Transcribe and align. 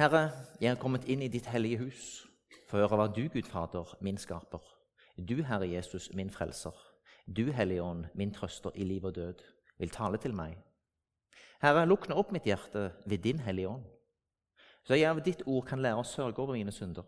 Herre, 0.00 0.30
jeg 0.60 0.70
er 0.72 0.78
kommet 0.80 1.04
inn 1.12 1.20
i 1.20 1.28
ditt 1.28 1.50
hellige 1.52 1.82
hus 1.82 2.04
for 2.70 2.78
å 2.78 2.86
høre 2.86 2.96
hva 2.96 3.04
du, 3.12 3.26
Gud 3.28 3.44
Fader, 3.44 3.90
min 4.00 4.16
skaper, 4.16 4.62
du, 5.28 5.42
Herre 5.44 5.66
Jesus, 5.68 6.06
min 6.16 6.30
frelser, 6.32 6.72
du, 7.28 7.50
Hellige 7.52 7.84
Ånd, 7.84 8.06
min 8.16 8.32
trøster 8.32 8.72
i 8.80 8.86
liv 8.88 9.04
og 9.04 9.12
død, 9.18 9.42
vil 9.76 9.92
tale 9.92 10.16
til 10.22 10.32
meg. 10.38 10.54
Herre, 11.60 11.84
lukk 11.84 12.08
nå 12.08 12.16
opp 12.16 12.32
mitt 12.32 12.48
hjerte 12.48 12.86
ved 13.04 13.26
din 13.28 13.44
Hellige 13.44 13.74
Ånd, 13.74 13.84
så 14.88 14.96
jeg 14.96 15.10
av 15.10 15.20
ditt 15.26 15.44
ord 15.44 15.68
kan 15.68 15.84
lære 15.84 16.00
å 16.00 16.08
sørge 16.08 16.40
over 16.40 16.56
mine 16.56 16.72
synder 16.72 17.04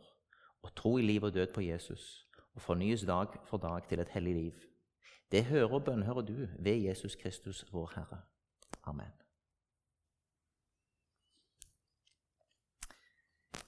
og 0.60 0.76
tro 0.76 0.98
i 1.00 1.08
liv 1.08 1.24
og 1.24 1.32
død 1.32 1.56
på 1.56 1.64
Jesus 1.64 2.26
og 2.52 2.60
fornyes 2.66 3.08
dag 3.08 3.40
for 3.48 3.56
dag 3.56 3.88
til 3.88 4.04
et 4.04 4.12
hellig 4.12 4.36
liv. 4.42 4.68
Det 5.32 5.46
hører 5.48 5.80
og 5.80 5.88
bønnhører 5.88 6.28
du 6.28 6.36
ved 6.60 6.84
Jesus 6.90 7.16
Kristus, 7.16 7.64
vår 7.72 7.96
Herre. 7.96 8.20
Amen. 8.84 9.21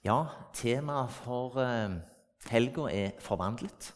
Ja, 0.05 0.27
temaet 0.53 1.15
for 1.17 1.55
uh, 1.57 1.95
helga 2.51 2.83
er 2.93 3.15
'forvandlet'. 3.25 3.87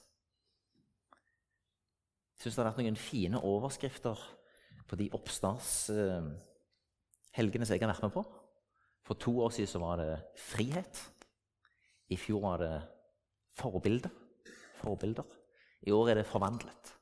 Jeg 2.33 2.41
syns 2.41 2.57
det 2.57 2.65
har 2.65 2.71
vært 2.71 2.81
noen 2.81 2.97
fine 2.97 3.37
overskrifter 3.45 4.17
på 4.89 4.97
de 4.97 5.11
oppstartshelgene 5.13 7.61
uh, 7.61 7.67
som 7.67 7.75
jeg 7.75 7.83
har 7.85 7.93
vært 7.93 8.07
med 8.07 8.15
på. 8.17 8.25
For 9.05 9.21
to 9.21 9.37
år 9.45 9.53
siden 9.53 9.85
var 9.85 10.01
det 10.01 10.17
'frihet'. 10.33 10.97
I 12.09 12.17
fjor 12.17 12.41
var 12.41 12.57
det 12.57 12.89
'forbilder'. 13.61 14.17
forbilder. 14.81 15.29
I 15.83 15.91
år 15.91 16.09
er 16.09 16.15
det 16.15 16.27
'forvandlet'. 16.27 16.97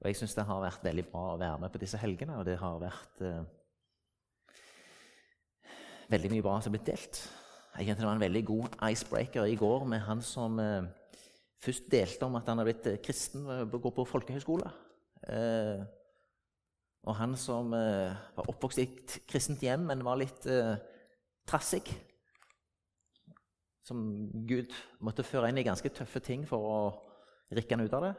Og 0.00 0.06
jeg 0.06 0.16
syns 0.16 0.34
det 0.34 0.44
har 0.44 0.60
vært 0.60 0.84
veldig 0.84 1.10
bra 1.10 1.32
å 1.32 1.40
være 1.40 1.58
med 1.58 1.72
på 1.72 1.78
disse 1.78 1.96
helgene, 1.96 2.36
og 2.36 2.44
det 2.44 2.58
har 2.58 2.78
vært 2.78 3.20
eh, 3.20 3.44
veldig 6.10 6.30
mye 6.30 6.42
bra 6.42 6.60
som 6.60 6.74
er 6.74 6.78
blitt 6.78 6.92
delt. 6.92 7.47
Jeg 7.78 7.86
kjente 7.86 8.02
det 8.02 8.08
var 8.08 8.16
en 8.16 8.24
veldig 8.24 8.40
god 8.42 8.72
icebreaker 8.90 9.44
i 9.46 9.54
går 9.58 9.84
med 9.86 10.00
han 10.02 10.18
som 10.26 10.56
eh, 10.58 10.88
først 11.62 11.84
delte 11.92 12.26
om 12.26 12.34
at 12.34 12.48
han 12.50 12.58
har 12.58 12.66
blitt 12.66 12.88
kristen 13.04 13.44
kristen 13.46 13.46
og 13.54 13.76
går 13.84 13.94
på 13.94 14.06
folkehøyskole. 14.16 14.72
Eh, 15.30 15.84
og 17.06 17.16
han 17.20 17.36
som 17.38 17.70
eh, 17.78 18.18
var 18.34 18.50
oppvokst 18.50 18.82
i 18.82 18.88
et 18.88 19.14
kristent 19.30 19.62
hjem, 19.62 19.86
men 19.92 20.02
var 20.02 20.18
litt 20.18 20.46
eh, 20.50 20.74
trassig. 21.46 21.84
Som 23.86 24.02
Gud 24.48 24.74
måtte 24.98 25.22
føre 25.22 25.52
inn 25.52 25.62
i 25.62 25.66
ganske 25.66 25.94
tøffe 25.94 26.20
ting 26.24 26.42
for 26.50 26.66
å 26.66 26.78
rikke 27.54 27.78
han 27.78 27.86
ut 27.86 27.94
av 27.94 28.08
det. 28.08 28.14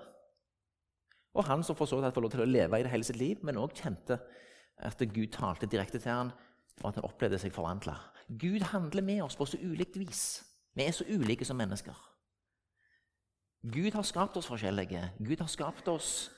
Og 1.36 1.45
han 1.52 1.67
som 1.67 1.76
for 1.76 1.86
så 1.89 2.00
vidt 2.00 2.16
fått 2.16 2.26
lov 2.26 2.33
til 2.33 2.48
å 2.48 2.50
leve 2.50 2.80
i 2.80 2.88
det 2.88 2.95
hele 2.95 3.05
sitt 3.05 3.20
liv, 3.20 3.44
men 3.44 3.59
òg 3.59 3.76
kjente 3.76 4.17
at 4.88 5.03
Gud 5.11 5.33
talte 5.36 5.67
direkte 5.67 6.00
til 6.00 6.16
han, 6.16 6.31
og 6.81 6.89
at 6.89 6.99
han 6.99 7.08
opplevde 7.08 7.39
seg 7.41 7.53
forvandla. 7.53 7.95
Gud 8.30 8.61
handler 8.72 9.02
med 9.05 9.22
oss 9.25 9.35
på 9.35 9.45
så 9.45 9.58
ulikt 9.61 9.97
vis. 9.99 10.23
Vi 10.75 10.86
er 10.86 10.91
så 10.95 11.05
ulike 11.09 11.45
som 11.45 11.58
mennesker. 11.58 11.95
Gud 13.73 13.91
har 13.91 14.05
skapt 14.08 14.38
oss 14.38 14.47
forskjellige. 14.47 15.02
Gud 15.17 15.41
har 15.41 15.47
skapt 15.52 15.88
oss 15.88 16.31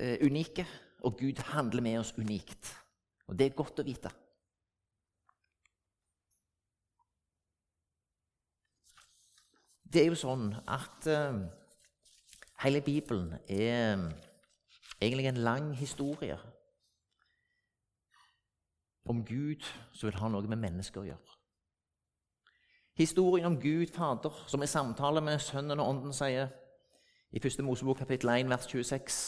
uh, 0.00 0.16
unike. 0.24 0.66
Og 1.06 1.18
Gud 1.18 1.42
handler 1.52 1.82
med 1.82 1.98
oss 1.98 2.14
unikt. 2.18 2.72
Og 3.28 3.38
det 3.38 3.46
er 3.46 3.58
godt 3.58 3.78
å 3.78 3.86
vite. 3.86 4.10
Det 9.88 10.02
er 10.02 10.10
jo 10.10 10.18
sånn 10.18 10.50
at 10.68 11.06
uh, 11.08 11.38
hele 12.64 12.82
Bibelen 12.84 13.36
er 13.46 13.94
um, 13.94 14.08
egentlig 14.98 15.30
en 15.30 15.44
lang 15.46 15.70
historie 15.78 16.36
om 19.08 19.24
Gud 19.24 19.64
som 19.92 20.08
vil 20.08 20.18
ha 20.20 20.30
noe 20.30 20.48
med 20.48 20.60
mennesker 20.60 21.02
å 21.02 21.08
gjøre. 21.08 21.36
Historien 22.98 23.46
om 23.46 23.60
Gud 23.62 23.92
Fader, 23.94 24.34
som 24.50 24.62
i 24.62 24.66
samtale 24.66 25.22
med 25.22 25.38
Sønnen 25.42 25.78
og 25.78 25.88
Ånden 25.92 26.14
sier 26.16 26.50
i 27.30 27.38
1. 27.38 27.60
Mosebok 27.62 28.00
kapittel 28.02 28.32
1, 28.32 28.48
vers 28.50 28.66
26.: 28.66 29.18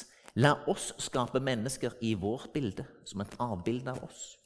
La 0.43 0.57
oss 0.71 0.91
skape 0.99 1.41
mennesker 1.41 1.95
i 2.03 2.15
vårt 2.15 2.51
bilde, 2.53 2.87
som 3.05 3.21
et 3.23 3.37
avbilde 3.39 3.93
av 3.93 4.03
oss. 4.05 4.37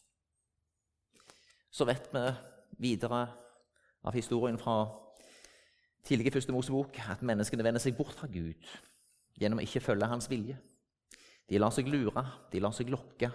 Så 1.70 1.86
vet 1.88 2.10
vi 2.12 2.26
videre 2.78 3.26
av 4.04 4.14
historien 4.14 4.58
fra 4.58 4.84
tidligere 6.04 6.36
første 6.36 6.52
Mosebok 6.52 7.00
at 7.10 7.22
menneskene 7.22 7.64
vender 7.64 7.80
seg 7.80 7.96
bort 7.96 8.14
fra 8.18 8.28
Gud 8.28 8.68
gjennom 9.40 9.58
å 9.58 9.64
ikke 9.64 9.82
følge 9.82 10.06
hans 10.10 10.28
vilje. 10.30 10.58
De 11.48 11.58
lar 11.58 11.72
seg 11.72 11.88
lure, 11.88 12.22
de 12.52 12.60
lar 12.60 12.72
seg 12.76 12.92
lokke 12.92 13.32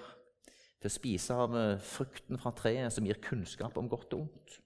til 0.80 0.90
å 0.90 0.94
spise 0.94 1.36
av 1.36 1.56
eh, 1.58 1.82
frukten 1.84 2.40
fra 2.40 2.54
treet 2.56 2.94
som 2.96 3.06
gir 3.08 3.20
kunnskap 3.24 3.78
om 3.80 3.90
godt 3.92 4.16
og 4.16 4.28
ondt. 4.28 4.60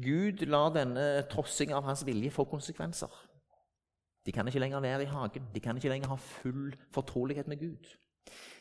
Gud 0.00 0.44
lar 0.48 0.70
denne 0.74 1.24
trossing 1.28 1.72
av 1.76 1.84
hans 1.88 2.04
vilje 2.06 2.32
få 2.32 2.46
konsekvenser. 2.48 3.10
De 4.24 4.32
kan 4.32 4.46
ikke 4.48 4.60
lenger 4.60 4.84
være 4.84 5.06
i 5.06 5.10
hagen, 5.10 5.48
de 5.54 5.62
kan 5.64 5.76
ikke 5.76 5.90
lenger 5.92 6.12
ha 6.12 6.20
full 6.20 6.70
fortrolighet 6.94 7.48
med 7.48 7.60
Gud. 7.60 7.88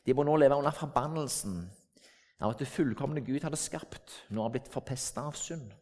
De 0.05 0.15
må 0.15 0.23
nå 0.23 0.37
leve 0.39 0.57
under 0.57 0.73
forbannelsen 0.73 1.61
av 2.39 2.53
at 2.53 2.61
det 2.63 2.71
fullkomne 2.71 3.21
Gud 3.27 3.43
hadde 3.43 3.59
skapt, 3.59 4.15
nå 4.31 4.41
har 4.45 4.53
blitt 4.53 4.71
forpesta 4.71 5.27
av 5.27 5.35
synd. 5.37 5.73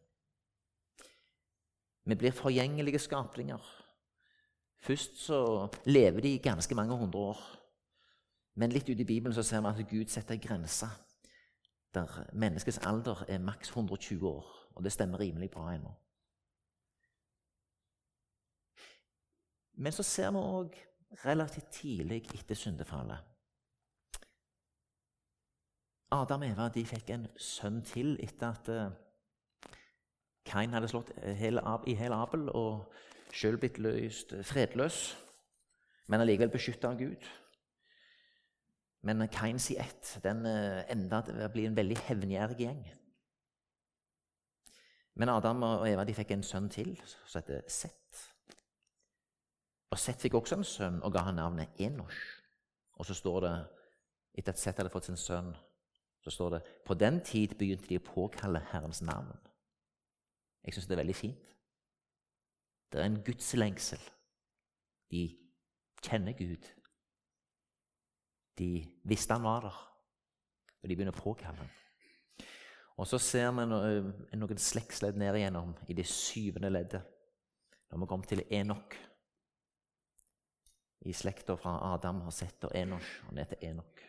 Vi 2.07 2.15
blir 2.15 2.33
forgjengelige 2.33 3.01
skapninger. 3.03 3.61
Først 4.81 5.19
så 5.19 5.39
lever 5.85 6.23
de 6.23 6.37
ganske 6.39 6.75
mange 6.75 6.95
hundre 6.97 7.19
år. 7.33 7.39
Men 8.57 8.73
litt 8.73 8.89
ute 8.89 9.03
i 9.03 9.07
Bibelen 9.07 9.35
så 9.35 9.43
ser 9.45 9.61
vi 9.61 9.69
at 9.69 9.89
Gud 9.89 10.09
setter 10.09 10.39
grenser 10.41 10.93
der 11.93 12.25
menneskets 12.33 12.77
alder 12.77 13.23
er 13.27 13.39
maks 13.39 13.69
120 13.69 14.27
år. 14.27 14.45
Og 14.75 14.83
det 14.83 14.91
stemmer 14.91 15.19
rimelig 15.19 15.49
bra 15.51 15.71
ennå. 15.73 15.93
Men 19.73 19.91
så 19.93 20.03
ser 20.03 20.31
vi 20.31 20.41
òg 20.41 20.77
relativt 21.25 21.69
tidlig 21.71 22.25
etter 22.35 22.55
syndefallet 22.55 23.23
Adam 26.11 26.41
og 26.41 26.49
Eva 26.49 26.67
de 26.71 26.83
fikk 26.87 27.09
en 27.11 27.25
sønn 27.35 27.81
til 27.83 28.13
etter 28.23 28.47
at 28.47 28.69
eh, 28.71 29.71
Kain 30.47 30.71
hadde 30.71 30.87
slått 30.87 31.11
i 31.19 31.33
hele 31.99 32.15
Abel 32.15 32.47
og 32.55 32.93
sjøl 33.35 33.57
blitt 33.59 33.79
løst 33.83 34.31
fredløs, 34.47 35.17
men 36.07 36.23
allikevel 36.23 36.53
beskytta 36.53 36.93
av 36.93 37.01
Gud. 37.01 37.27
Men 39.07 39.23
Kains 39.31 39.69
i 39.71 39.77
ett 39.79 40.17
den 40.23 40.43
eh, 40.49 40.83
enda 40.91 41.21
til 41.23 41.39
å 41.39 41.51
bli 41.53 41.63
en 41.67 41.77
veldig 41.77 41.97
hevngjerrig 42.09 42.65
gjeng. 42.65 42.81
Men 45.17 45.31
Adam 45.31 45.63
og 45.65 45.85
Eva 45.87 46.03
de 46.05 46.15
fikk 46.17 46.35
en 46.35 46.43
sønn 46.45 46.67
til 46.69 46.91
som 47.07 47.39
heter 47.39 47.63
Seth. 47.71 48.25
Og 49.91 50.01
Seth 50.01 50.21
fikk 50.25 50.35
også 50.37 50.59
en 50.59 50.67
sønn 50.67 50.99
og 51.01 51.15
ga 51.15 51.23
han 51.29 51.39
navnet 51.39 51.79
Enosh. 51.81 52.19
Og 52.99 53.07
så 53.07 53.15
står 53.17 53.39
det, 53.45 53.55
etter 54.37 54.53
at 54.53 54.61
Seth 54.61 54.81
hadde 54.81 54.91
fått 54.93 55.07
sin 55.07 55.17
sønn, 55.17 55.53
så 56.21 56.33
står 56.33 56.57
det 56.57 56.61
på 56.85 56.97
den 56.99 57.21
tid 57.25 57.55
begynte 57.57 57.87
de 57.87 58.01
å 58.01 58.03
påkalle 58.03 58.61
Herrens 58.73 59.01
navn. 59.05 59.31
Jeg 60.65 60.75
syns 60.75 60.89
det 60.89 60.97
er 60.97 61.03
veldig 61.05 61.15
fint. 61.15 61.53
Det 62.91 62.99
er 62.99 63.07
en 63.07 63.21
gudslengsel. 63.23 64.01
De 65.11 65.23
kjenner 66.03 66.35
Gud. 66.37 66.67
De 68.57 68.69
visste 69.05 69.35
han 69.37 69.45
var 69.45 69.67
der, 69.67 69.81
og 70.81 70.89
de 70.89 70.95
begynner 70.95 71.13
å 71.13 71.21
påkalle 71.21 71.61
ham. 71.61 71.75
Og 72.97 73.05
så 73.05 73.19
ser 73.21 73.51
vi 73.53 73.65
noen 73.69 74.61
slektsledd 74.61 75.19
ned 75.21 75.37
igjennom 75.37 75.75
i 75.89 75.95
det 75.97 76.07
syvende 76.09 76.71
leddet. 76.73 77.03
Når 77.91 78.01
vi 78.01 78.07
kommer 78.09 78.27
til 78.27 78.41
Enok. 78.51 78.97
I 81.07 81.13
slekta 81.13 81.55
fra 81.55 81.75
Adam 81.93 82.23
har 82.25 82.33
sett 82.35 82.65
og 82.67 82.73
Enosh 82.75 83.29
ned 83.31 83.53
til 83.53 83.69
Enok. 83.69 84.01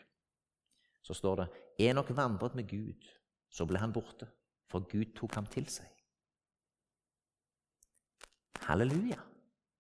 Så 1.05 1.15
står 1.15 1.43
det 1.43 1.49
Enok 1.91 2.11
vandret 2.17 2.57
med 2.59 2.69
Gud. 2.69 3.05
Så 3.53 3.69
ble 3.69 3.81
han 3.81 3.93
borte, 3.93 4.27
for 4.69 4.89
Gud 4.89 5.15
tok 5.17 5.37
ham 5.39 5.47
til 5.49 5.69
seg. 5.73 5.89
Halleluja! 8.67 9.21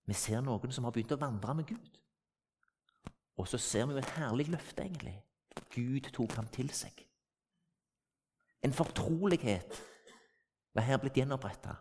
Vi 0.08 0.16
ser 0.16 0.40
noen 0.44 0.72
som 0.72 0.86
har 0.88 0.94
begynt 0.94 1.12
å 1.16 1.20
vandre 1.20 1.56
med 1.58 1.68
Gud. 1.68 1.97
Og 3.38 3.48
så 3.48 3.58
ser 3.58 3.86
vi 3.86 3.94
jo 3.94 4.02
et 4.02 4.16
herlig 4.16 4.48
løfte, 4.50 4.82
egentlig. 4.82 5.14
Gud 5.74 6.10
tok 6.12 6.34
ham 6.38 6.48
til 6.54 6.70
seg. 6.74 7.04
En 8.62 8.74
fortrolighet 8.74 9.78
var 10.74 10.86
her 10.86 10.98
blitt 10.98 11.16
gjenoppretta. 11.18 11.76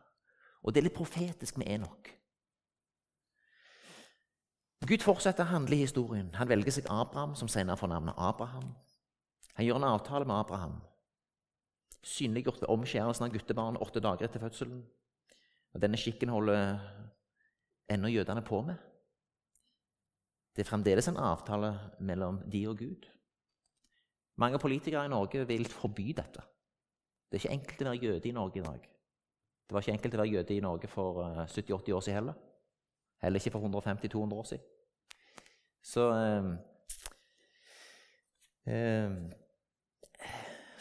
Og 0.63 0.73
det 0.73 0.81
er 0.81 0.87
litt 0.89 0.97
profetisk 0.97 1.57
med 1.57 1.69
Enok. 1.73 2.11
Gud 4.87 5.01
fortsetter 5.03 5.43
å 5.43 5.51
handle 5.51 5.75
i 5.75 5.83
historien. 5.83 6.29
Han 6.37 6.49
velger 6.49 6.77
seg 6.77 6.89
Abraham, 6.93 7.33
som 7.35 7.49
senere 7.49 7.79
får 7.79 7.89
navnet 7.91 8.19
Abraham. 8.21 8.69
Han 9.57 9.65
gjør 9.65 9.79
en 9.81 9.87
avtale 9.89 10.27
med 10.29 10.37
Abraham, 10.37 10.75
synliggjort 12.05 12.61
ved 12.61 12.69
omskjærelsen 12.69 13.25
av 13.25 13.33
guttebarnet 13.33 13.81
åtte 13.81 14.03
dager 14.05 14.27
etter 14.27 14.43
fødselen. 14.43 14.83
Og 15.73 15.81
Denne 15.81 15.97
skikken 15.97 16.29
holder 16.29 16.77
ennå 17.89 18.11
jødene 18.13 18.43
på 18.45 18.61
med. 18.69 18.77
Det 20.57 20.63
er 20.63 20.69
fremdeles 20.71 21.05
en 21.11 21.19
avtale 21.21 21.69
mellom 22.01 22.39
de 22.49 22.63
og 22.65 22.79
Gud. 22.79 23.03
Mange 24.41 24.57
politikere 24.57 25.03
i 25.05 25.11
Norge 25.11 25.43
vil 25.45 25.67
forby 25.69 26.07
dette. 26.17 26.41
Det 27.29 27.37
er 27.37 27.43
ikke 27.43 27.57
enkelt 27.59 27.81
å 27.83 27.85
være 27.91 28.07
jøde 28.07 28.29
i 28.29 28.31
Norge 28.33 28.57
i 28.57 28.63
dag. 28.65 28.87
Det 29.67 29.75
var 29.75 29.83
ikke 29.85 29.93
enkelt 29.93 30.15
å 30.15 30.21
være 30.23 30.31
jøde 30.31 30.55
i 30.55 30.63
Norge 30.65 30.89
for 30.89 31.19
70-80 31.43 31.93
år 31.93 32.01
siden 32.05 32.17
heller. 32.17 32.39
Heller 33.21 33.41
ikke 33.43 33.53
for 33.53 33.67
150-200 33.67 34.39
år 34.39 34.47
siden. 34.49 34.65
Så 35.85 36.05
eh, 36.15 36.49
eh, 38.73 39.11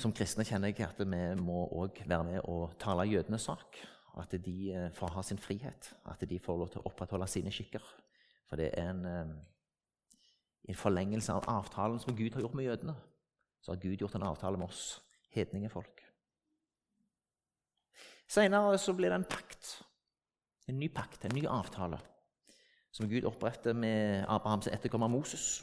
Som 0.01 0.15
kristne 0.17 0.45
kjenner 0.49 0.73
jeg 0.73 0.87
at 0.89 1.05
vi 1.05 1.21
må 1.41 1.67
òg 1.83 2.01
være 2.07 2.25
med 2.31 2.41
og 2.49 2.79
tale 2.81 3.09
jødenes 3.11 3.45
sak. 3.51 3.77
At 4.17 4.33
de 4.33 4.57
eh, 4.73 4.89
får 4.97 5.13
ha 5.19 5.23
sin 5.23 5.39
frihet, 5.41 5.93
at 6.09 6.25
de 6.25 6.41
får 6.41 6.63
lov 6.63 6.73
til 6.73 6.81
å 6.81 6.89
opprettholde 6.89 7.29
sine 7.29 7.53
skikker. 7.53 7.85
For 8.49 8.57
det 8.61 8.71
er 8.73 8.91
en, 8.95 9.05
eh, 9.05 9.37
en 10.67 10.79
forlengelse 10.79 11.33
av 11.33 11.47
avtalen 11.49 12.01
som 12.03 12.17
Gud 12.17 12.35
har 12.35 12.43
gjort 12.43 12.55
med 12.59 12.67
jødene. 12.67 12.97
Så 13.63 13.73
har 13.73 13.81
Gud 13.83 14.01
gjort 14.01 14.15
en 14.15 14.27
avtale 14.27 14.59
med 14.59 14.69
oss 14.69 15.03
hedningefolk. 15.35 16.03
Senere 18.29 18.79
så 18.79 18.95
blir 18.97 19.13
det 19.13 19.21
en 19.21 19.29
pakt, 19.31 19.83
en 20.67 20.79
ny 20.79 20.89
pakt, 20.91 21.25
en 21.25 21.35
ny 21.35 21.45
avtale, 21.47 21.99
som 22.91 23.09
Gud 23.09 23.25
oppretter 23.29 23.75
med 23.75 24.25
Abrahams 24.29 24.67
etterkommer 24.67 25.09
Moses. 25.09 25.63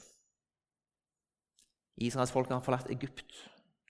Israels 1.98 2.32
folk 2.32 2.50
har 2.50 2.64
forlatt 2.64 2.90
Egypt. 2.92 3.34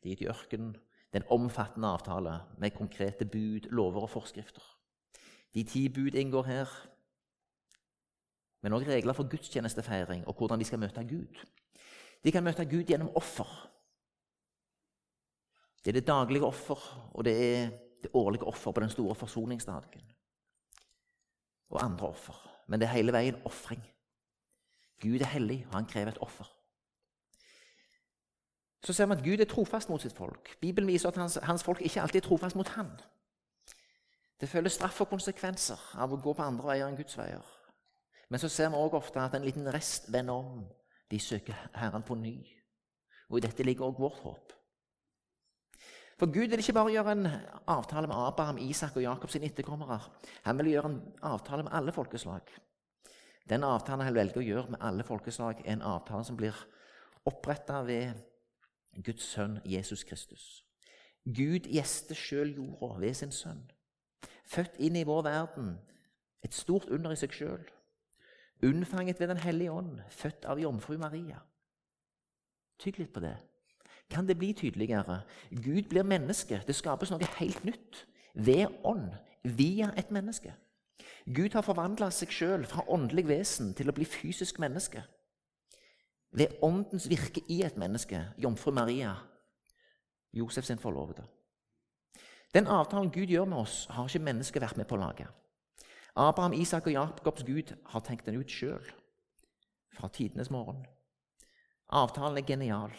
De 0.03 0.09
gikk 0.11 0.25
i 0.25 0.31
ørkenen. 0.31 0.73
Det 0.73 1.19
er 1.19 1.25
en 1.27 1.35
omfattende 1.43 1.87
avtale 1.93 2.39
med 2.57 2.73
konkrete 2.73 3.25
bud, 3.25 3.69
lover 3.69 4.07
og 4.07 4.09
forskrifter. 4.09 4.63
De 5.53 5.63
ti 5.63 5.85
bud 5.89 6.17
inngår 6.17 6.43
her, 6.43 6.69
men 8.63 8.73
òg 8.73 8.87
regler 8.87 9.15
for 9.15 9.27
gudstjenestefeiring 9.29 10.23
og 10.27 10.37
hvordan 10.39 10.61
de 10.61 10.67
skal 10.67 10.79
møte 10.79 11.03
Gud. 11.07 11.41
De 12.23 12.31
kan 12.31 12.43
møte 12.43 12.65
Gud 12.65 12.87
gjennom 12.87 13.11
offer. 13.19 13.49
Det 15.83 15.91
er 15.91 15.99
det 15.99 16.07
daglige 16.07 16.47
offer, 16.47 16.79
og 17.11 17.25
det 17.27 17.33
er 17.43 17.69
det 18.03 18.11
årlige 18.13 18.47
offer 18.47 18.71
på 18.71 18.79
den 18.79 18.89
store 18.89 19.15
forsoningsdagen. 19.15 20.01
Og 21.69 21.83
andre 21.83 22.07
offer. 22.07 22.37
Men 22.67 22.79
det 22.79 22.87
er 22.87 22.95
hele 22.95 23.13
veien 23.13 23.41
ofring. 23.45 23.83
Gud 25.01 25.19
er 25.19 25.25
hellig, 25.25 25.65
og 25.67 25.75
han 25.75 25.85
krever 25.85 26.11
et 26.11 26.21
offer. 26.21 26.47
Så 28.83 28.93
ser 28.93 29.05
vi 29.05 29.11
at 29.11 29.23
Gud 29.23 29.39
er 29.39 29.45
trofast 29.45 29.89
mot 29.89 30.01
sitt 30.01 30.15
folk. 30.15 30.57
Bibelen 30.61 30.87
viser 30.87 31.09
at 31.09 31.17
hans, 31.17 31.37
hans 31.43 31.63
folk 31.63 31.81
ikke 31.81 32.01
alltid 32.01 32.21
er 32.21 32.27
trofast 32.27 32.55
mot 32.55 32.67
han. 32.67 32.91
Det 34.39 34.49
følger 34.49 34.69
straff 34.69 35.01
og 35.01 35.07
konsekvenser 35.07 35.79
av 35.95 36.13
å 36.13 36.19
gå 36.19 36.33
på 36.33 36.43
andre 36.43 36.67
veier 36.67 36.87
enn 36.87 36.97
Guds 36.99 37.17
veier. 37.17 37.43
Men 38.29 38.39
så 38.39 38.49
ser 38.49 38.71
vi 38.71 38.79
òg 38.79 38.95
ofte 38.97 39.21
at 39.21 39.35
en 39.35 39.45
liten 39.45 39.67
rest 39.73 40.11
vender 40.13 40.33
om. 40.33 40.65
De 41.11 41.19
søker 41.19 41.57
Herren 41.75 42.03
på 42.03 42.15
ny. 42.15 42.37
Og 43.29 43.37
i 43.37 43.45
dette 43.45 43.63
ligger 43.63 43.89
òg 43.89 43.99
vårt 43.99 44.21
håp. 44.23 44.53
For 46.19 46.31
Gud 46.31 46.47
vil 46.47 46.61
ikke 46.61 46.75
bare 46.77 46.93
gjøre 46.93 47.11
en 47.11 47.27
avtale 47.67 48.07
med 48.07 48.15
Abraham, 48.15 48.57
Isak 48.57 48.95
og 48.95 49.03
Jakob 49.03 49.29
sine 49.29 49.49
etterkommere. 49.49 49.99
Han 50.45 50.57
vil 50.57 50.71
gjøre 50.71 50.91
en 50.91 51.01
avtale 51.21 51.63
med 51.63 51.73
alle 51.73 51.91
folkeslag. 51.91 52.41
Den 53.49 53.63
avtalen 53.67 54.05
han 54.05 54.15
velger 54.15 54.39
å 54.39 54.45
gjøre 54.45 54.71
med 54.71 54.81
alle 54.81 55.03
folkeslag, 55.03 55.59
er 55.65 55.73
en 55.73 55.81
avtale 55.83 56.23
som 56.23 56.37
blir 56.39 56.55
oppretta 57.27 57.81
ved 57.83 58.13
Guds 59.03 59.25
sønn 59.33 59.59
Jesus 59.65 60.03
Kristus. 60.07 60.63
Gud 61.25 61.67
gjester 61.71 62.15
sjøl 62.15 62.53
jorda 62.55 62.99
ved 63.01 63.13
sin 63.19 63.31
sønn. 63.31 63.63
Født 64.47 64.79
inn 64.79 64.95
i 64.99 65.05
vår 65.07 65.23
verden, 65.27 65.77
et 66.43 66.53
stort 66.53 66.89
under 66.91 67.11
i 67.11 67.19
seg 67.19 67.35
sjøl. 67.35 67.63
Unnfanget 68.63 69.19
ved 69.19 69.27
Den 69.27 69.37
hellige 69.37 69.71
ånd, 69.71 69.99
født 70.09 70.45
av 70.45 70.59
jomfru 70.59 70.97
Maria. 70.97 71.39
Tygg 72.79 72.99
litt 72.99 73.13
på 73.13 73.19
det. 73.23 73.35
Kan 74.09 74.27
det 74.27 74.37
bli 74.37 74.53
tydeligere? 74.53 75.21
Gud 75.51 75.89
blir 75.89 76.03
menneske. 76.03 76.61
Det 76.67 76.75
skapes 76.75 77.11
noe 77.11 77.27
helt 77.37 77.63
nytt 77.65 78.05
ved 78.33 78.67
ånd, 78.83 79.11
via 79.43 79.91
et 79.97 80.11
menneske. 80.11 80.53
Gud 81.25 81.55
har 81.55 81.63
forvandla 81.63 82.09
seg 82.11 82.31
sjøl 82.31 82.65
fra 82.67 82.85
åndelig 82.91 83.25
vesen 83.27 83.73
til 83.75 83.91
å 83.91 83.95
bli 83.95 84.07
fysisk 84.07 84.59
menneske. 84.63 85.03
Ved 86.31 86.55
åndens 86.63 87.09
virke 87.09 87.43
i 87.51 87.61
et 87.63 87.77
menneske, 87.77 88.19
jomfru 88.37 88.71
Maria, 88.71 89.13
Josef 90.33 90.65
sin 90.65 90.79
forlovede. 90.79 91.23
Den 92.53 92.67
avtalen 92.67 93.11
Gud 93.11 93.29
gjør 93.29 93.45
med 93.45 93.57
oss, 93.57 93.85
har 93.89 94.07
ikke 94.07 94.23
mennesket 94.23 94.61
vært 94.61 94.77
med 94.77 94.87
på 94.89 94.97
å 94.97 95.03
lage. 95.03 95.27
Abraham, 96.15 96.53
Isak 96.53 96.87
og 96.87 96.93
Jakobs 96.93 97.43
Gud 97.43 97.73
har 97.85 98.03
tenkt 98.05 98.25
den 98.25 98.37
ut 98.37 98.51
sjøl, 98.51 98.85
fra 99.97 100.07
tidenes 100.13 100.51
morgen. 100.53 100.83
Avtalen 101.89 102.37
er 102.37 102.45
genial. 102.45 102.93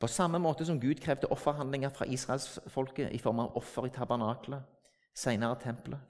På 0.00 0.06
samme 0.06 0.38
måte 0.38 0.64
som 0.66 0.80
Gud 0.80 0.98
krevde 1.02 1.30
offerhandlinger 1.30 1.92
fra 1.94 2.08
israelsfolket 2.10 3.12
i 3.14 3.18
form 3.18 3.42
av 3.44 3.56
offer 3.56 3.86
i 3.86 3.92
tabernaklet, 3.94 4.64
senere 5.14 5.58
tempelet. 5.62 6.00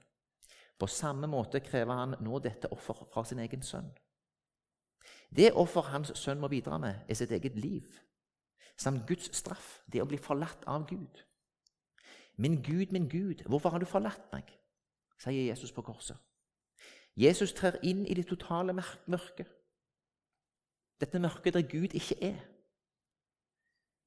På 0.79 0.87
samme 0.87 1.27
måte 1.29 1.61
krever 1.61 1.93
han 1.93 2.15
nå 2.25 2.39
dette 2.39 2.71
offer 2.73 3.03
fra 3.13 3.23
sin 3.23 3.39
egen 3.39 3.61
sønn. 3.61 3.91
Det 5.29 5.51
offer 5.53 5.91
hans 5.93 6.13
sønn 6.17 6.41
må 6.41 6.49
bidra 6.49 6.79
med, 6.81 7.03
er 7.07 7.19
sitt 7.19 7.31
eget 7.31 7.59
liv, 7.59 7.85
samt 8.77 9.05
Guds 9.07 9.29
straff, 9.37 9.81
det 9.85 10.01
å 10.01 10.09
bli 10.09 10.17
forlatt 10.17 10.65
av 10.65 10.87
Gud. 10.89 11.21
Min 12.41 12.63
Gud, 12.65 12.89
min 12.91 13.09
Gud, 13.09 13.45
hvorfor 13.45 13.69
har 13.69 13.79
du 13.79 13.85
forlatt 13.85 14.25
meg? 14.33 14.49
sier 15.21 15.45
Jesus 15.45 15.71
på 15.71 15.83
korset. 15.85 16.17
Jesus 17.17 17.53
trer 17.53 17.79
inn 17.83 18.05
i 18.05 18.13
det 18.13 18.27
totale 18.27 18.73
mørket. 19.07 19.47
Dette 21.01 21.19
mørket 21.19 21.53
der 21.53 21.61
Gud 21.61 21.93
ikke 21.93 22.23
er. 22.23 22.39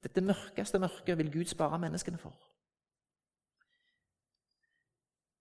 Dette 0.02 0.20
mørkeste 0.20 0.78
mørket 0.78 1.18
vil 1.18 1.32
Gud 1.32 1.44
spare 1.44 1.78
menneskene 1.78 2.18
for. 2.18 2.36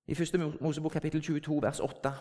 I 0.07 0.11
1. 0.11 0.61
Mosebok 0.61 0.91
kapittel 0.91 1.21
22, 1.21 1.61
vers 1.61 1.79
8 1.79 2.11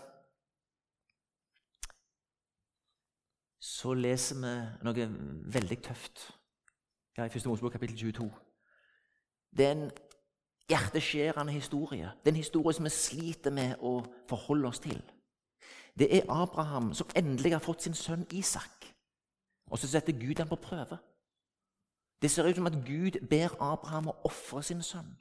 så 3.63 3.95
leser 3.95 4.39
vi 4.39 4.53
noe 4.87 5.07
veldig 5.55 5.79
tøft 5.83 6.23
ja, 7.17 7.25
i 7.25 7.31
1. 7.31 7.47
Mosebok 7.47 7.73
kapittel 7.73 7.99
22. 7.99 8.29
Det 9.57 9.67
er 9.67 9.73
en 9.73 9.91
hjerteskjærende 10.69 11.53
historie. 11.53 12.11
Det 12.23 12.31
er 12.31 12.35
en 12.35 12.43
historie 12.43 12.75
som 12.75 12.87
vi 12.87 12.91
sliter 12.95 13.51
med 13.51 13.83
å 13.83 13.99
forholde 14.31 14.71
oss 14.71 14.81
til. 14.83 15.03
Det 15.99 16.17
er 16.17 16.31
Abraham 16.31 16.95
som 16.95 17.11
endelig 17.17 17.53
har 17.53 17.59
fått 17.59 17.83
sin 17.83 17.95
sønn 17.95 18.27
Isak. 18.31 18.87
Og 19.67 19.79
så 19.79 19.89
setter 19.89 20.13
Gud 20.13 20.39
ham 20.39 20.49
på 20.49 20.57
prøve. 20.57 20.99
Det 22.23 22.31
ser 22.31 22.49
ut 22.49 22.57
som 22.57 22.67
at 22.67 22.73
Gud 22.87 23.29
ber 23.29 23.57
Abraham 23.61 24.09
å 24.09 24.17
ofre 24.25 24.63
sin 24.63 24.83
sønn. 24.83 25.17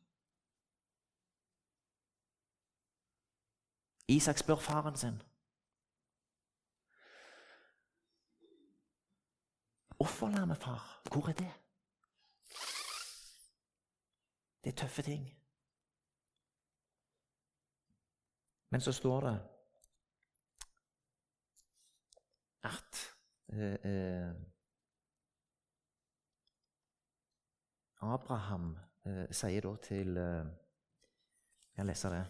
Isak 4.07 4.37
spør 4.37 4.55
faren 4.55 4.97
sin. 4.97 5.21
Offerlammet, 9.99 10.57
far, 10.57 11.01
hvor 11.11 11.29
er 11.29 11.33
det? 11.33 11.51
Det 14.63 14.71
er 14.71 14.77
tøffe 14.77 15.01
ting. 15.01 15.37
Men 18.69 18.81
så 18.81 18.91
står 18.91 19.21
det 19.21 19.39
at 22.63 23.17
eh, 23.53 23.73
eh, 23.73 24.33
Abraham 28.01 28.77
eh, 29.05 29.27
sier 29.31 29.61
da 29.61 29.75
til 29.81 30.17
eh, 30.17 30.45
Jeg 31.77 31.85
leser 31.85 32.09
det. 32.09 32.25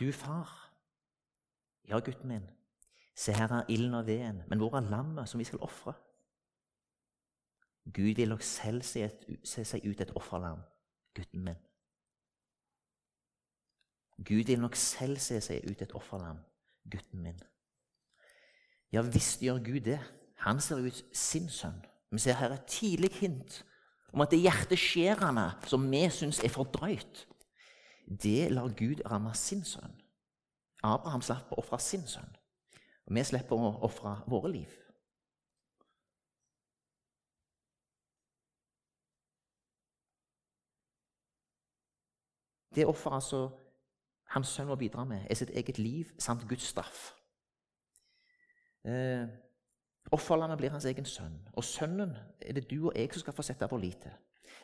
Du, 0.00 0.12
far, 0.12 0.72
ja, 1.88 1.98
gutten 1.98 2.28
min, 2.28 2.46
se 3.16 3.32
her 3.32 3.52
er 3.52 3.68
ilden 3.68 3.94
og 3.94 4.06
veden, 4.06 4.42
men 4.48 4.58
hvor 4.58 4.76
er 4.76 4.90
lammet 4.90 5.28
som 5.28 5.38
vi 5.38 5.44
skal 5.44 5.62
ofre? 5.62 5.92
Gud 7.84 8.14
vil 8.16 8.28
nok 8.28 8.42
selv 8.42 8.82
se, 8.82 9.04
et, 9.04 9.26
se 9.44 9.64
seg 9.64 9.84
ut 9.86 10.00
et 10.00 10.12
offerlam 10.16 10.62
gutten 11.14 11.44
min. 11.44 11.60
Gud 14.16 14.46
vil 14.46 14.60
nok 14.60 14.76
selv 14.76 15.18
se 15.18 15.40
seg 15.42 15.66
ut 15.70 15.82
et 15.82 15.94
offerlam, 15.94 16.38
gutten 16.90 17.22
min. 17.22 17.38
Ja 18.92 19.02
visst 19.02 19.42
gjør 19.42 19.58
Gud 19.64 19.80
det. 19.80 20.00
Han 20.46 20.60
ser 20.60 20.82
ut 20.86 21.04
sin 21.12 21.48
sønn. 21.50 21.82
Vi 22.10 22.18
ser 22.22 22.38
her 22.38 22.54
et 22.54 22.66
tidlig 22.70 23.10
hint 23.18 23.64
om 24.12 24.22
at 24.22 24.30
det 24.30 24.44
hjerteskjærende 24.44 25.48
som 25.66 25.86
vi 25.90 26.04
syns 26.10 26.38
er 26.38 26.52
for 26.52 26.70
drøyt, 26.70 27.24
det 28.06 28.52
lar 28.52 28.70
Gud 28.78 29.02
ramme 29.10 29.32
sin 29.34 29.64
sønn. 29.66 29.96
Abraham 30.84 31.24
slapp 31.24 31.50
å 31.50 31.58
ofre 31.58 31.80
sin 31.82 32.04
sønn, 32.06 32.36
og 33.06 33.14
vi 33.14 33.24
slipper 33.24 33.56
å 33.56 33.74
ofre 33.86 34.16
våre 34.30 34.50
liv. 34.52 34.72
Det 42.74 42.86
offeret 42.90 43.20
altså 43.20 43.44
hans 44.34 44.50
sønn 44.50 44.66
må 44.66 44.74
bidra 44.74 45.04
med, 45.06 45.28
er 45.30 45.38
sitt 45.38 45.52
eget 45.54 45.78
liv 45.78 46.10
samt 46.18 46.48
Guds 46.48 46.66
straff. 46.72 47.12
Eh, 48.84 49.28
Offerlammet 50.12 50.58
blir 50.60 50.70
hans 50.70 50.84
egen 50.84 51.06
sønn, 51.08 51.36
og 51.56 51.64
sønnen 51.64 52.12
er 52.42 52.58
det 52.58 52.66
du 52.70 52.90
og 52.90 52.92
jeg 52.96 53.08
som 53.12 53.24
skal 53.24 53.36
få 53.36 53.44
sette 53.46 53.68
vår 53.70 53.80
lit 53.80 54.02
til. 54.02 54.12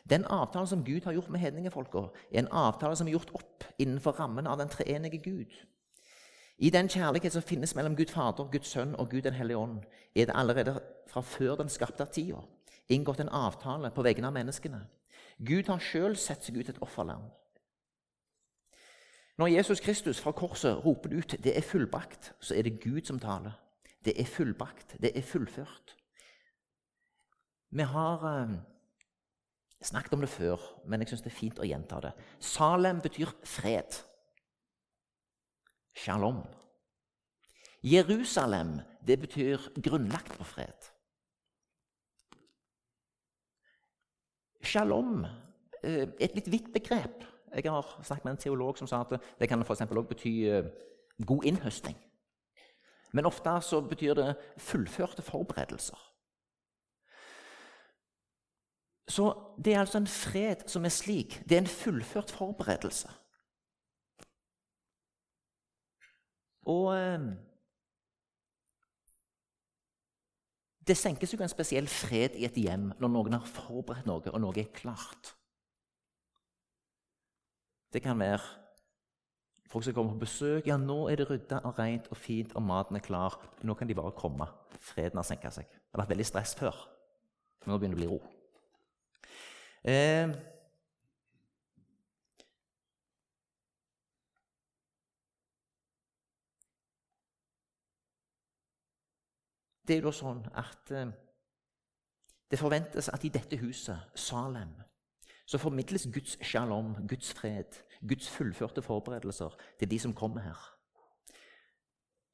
Den 0.09 0.25
avtalen 0.29 0.67
som 0.69 0.83
Gud 0.85 1.03
har 1.03 1.15
gjort 1.15 1.29
med 1.29 1.41
hedningefolka, 1.41 2.03
er 2.31 2.43
en 2.43 2.51
avtale 2.51 2.95
som 2.95 3.07
er 3.07 3.15
gjort 3.15 3.33
opp 3.37 3.65
innenfor 3.81 4.19
rammen 4.19 4.47
av 4.47 4.59
den 4.61 4.69
treenige 4.69 5.17
Gud. 5.23 5.55
I 6.61 6.69
den 6.69 6.89
kjærlighet 6.89 7.33
som 7.33 7.41
finnes 7.41 7.75
mellom 7.75 7.95
Gud 7.97 8.11
Fader, 8.13 8.49
Guds 8.51 8.69
Sønn 8.69 8.95
og 8.95 9.09
Gud 9.09 9.21
den 9.25 9.33
hellige 9.33 9.57
ånd, 9.57 9.79
er 10.15 10.29
det 10.29 10.35
allerede 10.35 10.79
fra 11.09 11.21
før 11.21 11.55
den 11.55 11.69
skapte 11.69 12.05
tida 12.05 12.43
inngått 12.91 13.19
en 13.23 13.29
avtale 13.29 13.91
på 13.95 14.03
vegne 14.05 14.29
av 14.29 14.35
menneskene. 14.35 14.81
Gud 15.41 15.69
har 15.71 15.81
sjøl 15.81 16.17
sett 16.19 16.45
seg 16.45 16.59
ut 16.59 16.69
et 16.69 16.81
offerlam. 16.83 17.23
Når 19.39 19.53
Jesus 19.55 19.81
Kristus 19.81 20.19
fra 20.21 20.33
korset 20.37 20.85
roper 20.85 21.13
ut 21.17 21.35
'det 21.43 21.57
er 21.57 21.61
fullbrakt', 21.61 22.33
så 22.39 22.55
er 22.55 22.61
det 22.61 22.81
Gud 22.81 23.05
som 23.05 23.19
taler. 23.19 23.51
Det 24.05 24.19
er 24.21 24.25
fullbrakt. 24.25 25.01
Det 25.01 25.17
er 25.17 25.21
fullført. 25.21 25.95
Vi 27.71 27.83
har 27.83 28.41
eh, 28.41 28.57
snakket 29.81 30.13
om 30.13 30.19
det 30.19 30.29
før, 30.29 30.57
men 30.85 30.99
jeg 30.99 31.07
syns 31.07 31.21
det 31.21 31.31
er 31.31 31.39
fint 31.39 31.59
å 31.59 31.65
gjenta 31.65 31.99
det. 32.01 32.11
Salem 32.39 33.01
betyr 33.01 33.29
fred. 33.43 34.10
Shalom. 35.93 36.43
Jerusalem, 37.83 38.79
det 39.07 39.19
betyr 39.19 39.57
grunnlagt 39.83 40.37
på 40.37 40.43
fred. 40.43 40.91
Shalom 44.63 45.25
eh, 45.83 46.07
et 46.19 46.35
litt 46.37 46.51
vidt 46.51 46.69
begrep. 46.73 47.25
Jeg 47.51 47.71
har 47.71 48.03
snakket 48.03 48.25
med 48.25 48.31
en 48.31 48.43
teolog 48.43 48.77
som 48.77 48.87
sa 48.87 49.01
at 49.01 49.17
det 49.39 49.49
kan 49.49 49.65
for 49.65 49.75
også 49.75 50.07
bety 50.07 50.35
eh, 50.47 50.69
god 51.25 51.43
innhøsting. 51.43 51.97
Men 53.11 53.25
ofte 53.25 53.57
så 53.61 53.81
betyr 53.81 54.13
det 54.13 54.35
fullførte 54.57 55.21
forberedelser. 55.21 55.97
Så 59.07 59.33
det 59.65 59.73
er 59.73 59.79
altså 59.79 59.97
en 59.97 60.07
fred 60.07 60.67
som 60.67 60.85
er 60.85 60.93
slik. 60.93 61.41
Det 61.49 61.57
er 61.57 61.61
en 61.61 61.67
fullført 61.67 62.31
forberedelse. 62.31 63.09
Og 66.69 66.91
eh, 66.93 67.31
Det 70.87 70.97
senkes 70.97 71.33
jo 71.33 71.37
en 71.39 71.51
spesiell 71.51 71.87
fred 71.87 72.33
i 72.41 72.47
et 72.47 72.57
hjem 72.57 72.89
når 72.99 73.11
noen 73.13 73.35
har 73.37 73.45
forberedt 73.45 74.07
noe, 74.09 74.23
og 74.33 74.41
noe 74.41 74.57
er 74.59 74.71
klart. 74.73 75.35
Det 77.93 78.01
kan 78.01 78.17
være 78.19 78.41
folk 79.71 79.85
som 79.85 79.93
kommer 79.93 80.15
på 80.15 80.25
besøk. 80.25 80.67
Ja, 80.67 80.77
nå 80.81 81.05
er 81.11 81.21
det 81.21 81.29
rydda 81.29 81.61
og 81.69 81.77
rent 81.79 82.09
og 82.11 82.17
fint, 82.17 82.55
og 82.57 82.65
maten 82.65 82.97
er 82.97 83.05
klar. 83.05 83.37
Nå 83.63 83.75
kan 83.77 83.87
de 83.87 83.95
bare 83.95 84.11
komme. 84.17 84.47
Freden 84.81 85.21
har 85.21 85.27
senka 85.27 85.51
seg. 85.53 85.69
Det 85.69 85.95
har 85.95 86.03
vært 86.03 86.15
veldig 86.15 86.27
stress 86.27 86.55
før. 86.57 86.75
Men 87.61 87.75
nå 87.75 87.77
begynner 87.79 87.99
det 87.99 88.01
å 88.01 88.03
bli 88.03 88.11
ro. 88.11 88.19
Eh, 89.91 90.33
det 99.87 99.97
er 99.97 100.05
jo 100.05 100.13
sånn 100.13 100.43
at 100.57 100.91
eh, 100.95 101.11
det 102.51 102.59
forventes 102.59 103.09
at 103.09 103.23
i 103.23 103.31
dette 103.31 103.57
huset, 103.61 103.97
Salem, 104.15 104.73
så 105.45 105.57
formidles 105.57 106.07
Guds 106.13 106.37
shalom, 106.45 106.93
Guds 107.07 107.33
fred, 107.33 107.79
Guds 108.07 108.29
fullførte 108.29 108.81
forberedelser 108.81 109.55
til 109.79 109.91
de 109.91 109.99
som 109.99 110.13
kommer 110.13 110.41
her. 110.41 110.59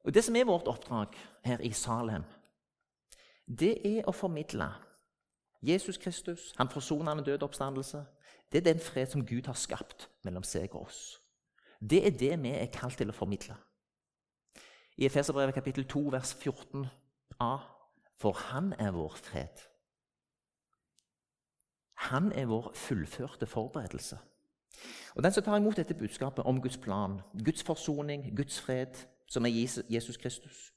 Og 0.06 0.14
Det 0.14 0.24
som 0.24 0.36
er 0.36 0.46
vårt 0.46 0.68
oppdrag 0.68 1.18
her 1.44 1.60
i 1.60 1.72
Salem, 1.72 2.24
det 3.48 3.78
er 3.86 4.08
å 4.08 4.12
formidle 4.12 4.70
Jesus 5.62 5.98
Kristus, 5.98 6.54
han 6.58 6.70
forsonende 6.70 7.24
død 7.24 7.44
oppstandelse. 7.44 8.06
Det 8.52 8.58
er 8.58 8.74
den 8.74 8.80
fred 8.80 9.08
som 9.08 9.26
Gud 9.26 9.46
har 9.46 9.54
skapt 9.54 10.10
mellom 10.24 10.44
seg 10.44 10.76
og 10.76 10.82
oss. 10.88 11.22
Det 11.82 12.06
er 12.06 12.12
det 12.12 12.38
vi 12.44 12.50
er 12.50 12.72
kalt 12.74 12.98
til 12.98 13.10
å 13.10 13.16
formidle. 13.16 13.56
I 14.98 15.06
Efeserbrevet 15.06 15.54
kapittel 15.54 15.86
2, 15.88 16.00
vers 16.12 16.34
14 16.34 16.86
A. 17.40 17.58
For 18.18 18.32
han 18.32 18.74
er 18.80 18.92
vår 18.92 19.16
fred. 19.16 19.62
Han 21.94 22.32
er 22.32 22.46
vår 22.46 22.72
fullførte 22.76 23.46
forberedelse. 23.46 24.18
Og 25.16 25.24
Den 25.24 25.32
som 25.32 25.44
tar 25.44 25.58
imot 25.58 25.78
dette 25.78 25.94
budskapet 25.94 26.46
om 26.46 26.62
Guds 26.62 26.78
plan, 26.78 27.22
Guds 27.46 27.64
forsoning, 27.64 28.38
Guds 28.38 28.62
fred, 28.62 29.08
som 29.28 29.46
er 29.46 29.50
Jesus 29.90 30.18
Kristus 30.18 30.74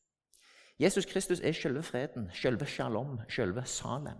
Jesus 0.80 1.04
Kristus 1.04 1.40
er 1.40 1.52
selve 1.52 1.82
freden, 1.82 2.30
selve 2.32 2.66
shalom, 2.66 3.20
selve 3.28 3.64
Salem. 3.64 4.16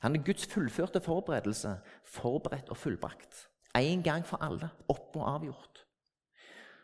Han 0.00 0.16
er 0.16 0.22
Guds 0.24 0.46
fullførte 0.46 1.00
forberedelse, 1.00 1.76
forberedt 2.04 2.68
og 2.68 2.76
fullbrakt. 2.76 3.48
En 3.76 4.02
gang 4.02 4.26
for 4.26 4.36
alle, 4.42 4.70
opp 4.88 5.16
og 5.16 5.34
avgjort. 5.34 5.86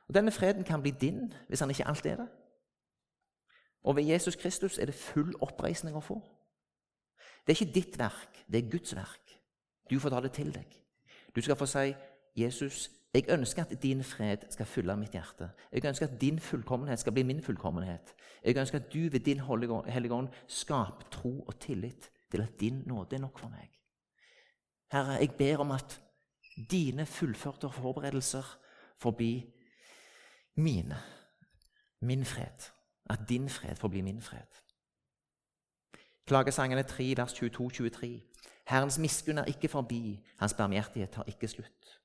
Og 0.09 0.15
Denne 0.15 0.31
freden 0.31 0.65
kan 0.65 0.83
bli 0.83 0.91
din 0.91 1.33
hvis 1.49 1.61
han 1.61 1.71
ikke 1.71 1.89
alt 1.89 2.07
er 2.07 2.17
det. 2.17 2.29
Og 3.83 3.97
ved 3.97 4.03
Jesus 4.05 4.37
Kristus 4.37 4.79
er 4.79 4.87
det 4.87 4.95
full 4.95 5.35
oppreisning 5.41 5.97
å 5.97 6.05
få. 6.05 6.21
Det 7.47 7.53
er 7.53 7.65
ikke 7.65 7.75
ditt 7.75 7.99
verk, 7.99 8.45
det 8.47 8.59
er 8.59 8.71
Guds 8.71 8.95
verk. 8.95 9.39
Du 9.91 9.99
får 9.99 10.15
ta 10.15 10.21
det 10.21 10.33
til 10.33 10.53
deg. 10.55 10.79
Du 11.35 11.41
skal 11.41 11.57
få 11.57 11.67
si, 11.67 11.95
'Jesus, 12.37 12.91
jeg 13.15 13.25
ønsker 13.29 13.63
at 13.63 13.83
din 13.83 14.05
fred 14.05 14.39
skal 14.51 14.67
fylle 14.67 14.97
mitt 14.97 15.13
hjerte.' 15.13 15.51
'Jeg 15.73 15.85
ønsker 15.85 16.07
at 16.07 16.21
din 16.21 16.39
fullkommenhet 16.39 16.99
skal 16.99 17.13
bli 17.13 17.23
min 17.23 17.43
fullkommenhet.' 17.43 18.15
'Jeg 18.45 18.57
ønsker 18.57 18.79
at 18.79 18.93
du 18.93 18.99
ved 18.99 19.21
din 19.21 19.41
Hellige 19.41 20.15
Ånd 20.15 20.29
skaper 20.47 21.09
tro 21.11 21.41
og 21.41 21.61
tillit 21.61 22.11
til 22.31 22.43
at 22.43 22.61
din 22.61 22.83
nåde 22.87 23.17
er 23.17 23.21
nok 23.21 23.39
for 23.39 23.49
meg.' 23.49 23.79
Herre, 24.93 25.13
jeg 25.13 25.31
ber 25.39 25.59
om 25.59 25.71
at 25.71 26.01
dine 26.71 27.07
fullførte 27.07 27.71
forberedelser 27.71 28.59
får 28.99 29.11
bli 29.11 29.53
mine, 30.57 30.97
min 32.01 32.25
fred. 32.25 32.71
At 33.11 33.29
din 33.29 33.49
fred 33.49 33.77
får 33.77 33.89
bli 33.89 34.01
min 34.01 34.23
fred. 34.23 34.63
Klagesangene 36.27 36.83
3, 36.83 37.15
vers 37.17 37.33
22-23. 37.33 38.07
Herrens 38.67 38.99
miskunn 38.99 39.39
er 39.39 39.45
ikke 39.45 39.69
forbi, 39.69 40.21
hans 40.39 40.55
barmhjertighet 40.55 41.11
tar 41.11 41.25
ikke 41.27 41.49
slutt. 41.49 42.01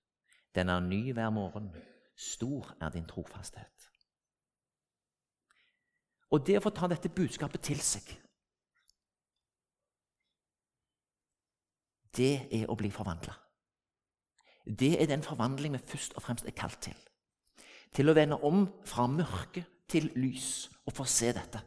Den 0.55 0.69
er 0.69 0.79
ny 0.79 1.13
hver 1.13 1.29
morgen, 1.29 1.69
stor 2.15 2.75
er 2.81 2.89
din 2.89 3.05
trofasthet. 3.05 3.89
Og 6.31 6.47
det 6.47 6.57
å 6.57 6.63
få 6.65 6.73
ta 6.75 6.89
dette 6.91 7.13
budskapet 7.13 7.61
til 7.63 7.79
seg, 7.79 8.09
det 12.17 12.33
er 12.51 12.65
å 12.67 12.75
bli 12.75 12.89
forvandla. 12.91 13.35
Det 14.67 14.97
er 15.01 15.07
den 15.07 15.23
forvandling 15.23 15.77
vi 15.77 15.83
først 15.93 16.17
og 16.17 16.25
fremst 16.25 16.47
er 16.49 16.57
kalt 16.57 16.81
til. 16.89 16.97
Til 17.93 18.09
å 18.09 18.15
vende 18.17 18.41
om 18.43 18.65
fra 18.85 19.05
mørke 19.07 19.63
til 19.89 20.11
lys 20.15 20.69
og 20.85 20.93
få 20.93 21.03
se 21.03 21.31
dette. 21.35 21.61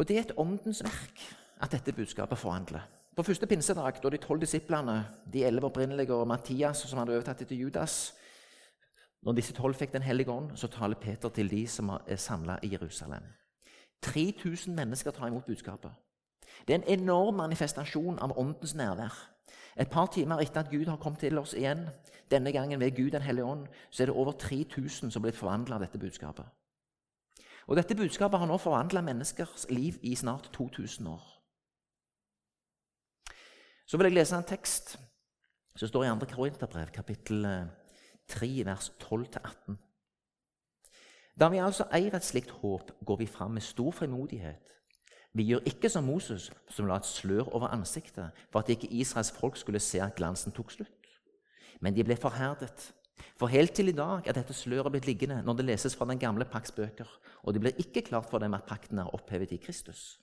Og 0.00 0.08
Det 0.08 0.16
er 0.16 0.20
et 0.20 0.36
åndens 0.36 0.80
verk 0.84 1.20
at 1.60 1.72
dette 1.72 1.92
budskapet 1.92 2.38
forhandler. 2.38 2.80
På 3.16 3.22
første 3.22 3.46
pinsedag, 3.46 3.98
da 4.02 4.10
de 4.10 4.16
tolv 4.16 4.40
disiplene, 4.40 5.06
de 5.32 5.44
elleve 5.44 5.66
opprinnelige 5.66 6.14
og 6.14 6.28
Mattias, 6.28 6.78
som 6.88 6.98
hadde 6.98 7.12
overtatt 7.12 7.42
etter 7.42 7.56
Judas 7.56 8.14
Når 9.22 9.32
disse 9.36 9.52
tolv 9.52 9.74
fikk 9.74 9.92
Den 9.92 10.02
hellige 10.02 10.30
ånd, 10.32 10.56
så 10.56 10.68
taler 10.68 10.96
Peter 10.96 11.28
til 11.28 11.50
de 11.50 11.66
som 11.68 11.88
er 11.88 12.16
samla 12.16 12.58
i 12.62 12.72
Jerusalem. 12.72 13.22
3000 14.02 14.74
mennesker 14.74 15.10
tar 15.10 15.26
imot 15.26 15.44
budskapet. 15.46 15.90
Det 16.66 16.74
er 16.74 16.78
en 16.78 17.00
enorm 17.00 17.34
manifestasjon 17.34 18.18
av 18.18 18.38
åndens 18.38 18.74
nærvær. 18.74 19.12
Et 19.80 19.90
par 19.90 20.06
timer 20.06 20.40
etter 20.40 20.60
at 20.60 20.70
Gud 20.70 20.86
har 20.86 20.96
kommet 20.96 21.20
til 21.20 21.38
oss 21.38 21.54
igjen, 21.54 21.88
denne 22.30 22.52
gangen 22.52 22.80
ved 22.80 22.96
Gud 22.96 23.10
den 23.10 23.22
hellige 23.22 23.44
ånd, 23.44 23.66
så 23.90 24.02
er 24.02 24.06
det 24.06 24.14
over 24.14 24.32
3000 24.32 25.10
som 25.10 25.22
blir 25.22 25.34
forvandla 25.34 25.74
av 25.74 25.84
dette 25.84 25.98
budskapet. 25.98 26.46
Og 27.66 27.76
Dette 27.76 27.94
budskapet 27.94 28.38
har 28.38 28.46
nå 28.50 28.56
forvandla 28.58 29.00
menneskers 29.00 29.66
liv 29.70 29.98
i 30.02 30.14
snart 30.14 30.50
2000 30.52 31.06
år. 31.06 31.22
Så 33.86 33.96
vil 33.96 34.04
jeg 34.04 34.14
lese 34.14 34.36
en 34.36 34.46
tekst 34.46 34.98
som 35.76 35.88
står 35.88 36.04
i 36.04 36.08
2. 36.08 36.26
Korinterbrev, 36.34 36.90
kapittel 36.94 37.46
3, 38.28 38.48
eh, 38.60 38.66
vers 38.66 38.90
12-18. 38.98 39.78
Da 41.40 41.48
vi 41.48 41.58
altså 41.62 41.86
eier 41.94 42.14
et 42.14 42.24
slikt 42.24 42.50
håp, 42.50 42.90
går 43.06 43.16
vi 43.16 43.26
fram 43.26 43.50
med 43.50 43.62
stor 43.62 43.90
frimodighet 43.90 44.79
vi 45.32 45.46
gjør 45.46 45.66
ikke 45.68 45.90
som 45.92 46.06
Moses, 46.10 46.48
som 46.70 46.88
la 46.90 46.96
et 46.98 47.06
slør 47.06 47.52
over 47.54 47.70
ansiktet 47.70 48.34
for 48.50 48.62
at 48.62 48.70
ikke 48.72 48.90
Israels 48.90 49.30
folk 49.30 49.58
skulle 49.60 49.82
se 49.82 50.00
at 50.02 50.16
glansen 50.18 50.52
tok 50.52 50.72
slutt. 50.74 51.12
Men 51.80 51.94
de 51.94 52.04
ble 52.04 52.16
forherdet. 52.18 52.90
For 53.38 53.52
helt 53.52 53.76
til 53.76 53.92
i 53.92 53.96
dag 53.96 54.26
er 54.26 54.34
dette 54.36 54.56
sløret 54.56 54.90
blitt 54.92 55.06
liggende 55.06 55.38
når 55.44 55.60
det 55.60 55.68
leses 55.68 55.94
fra 55.96 56.08
den 56.08 56.18
gamle 56.18 56.44
pakts 56.48 56.74
bøker, 56.74 57.08
og 57.44 57.54
det 57.54 57.62
blir 57.62 57.78
ikke 57.78 58.02
klart 58.08 58.28
for 58.30 58.42
dem 58.42 58.56
at 58.56 58.66
pakten 58.66 58.98
er 58.98 59.14
opphevet 59.14 59.52
i 59.54 59.60
Kristus. 59.62 60.18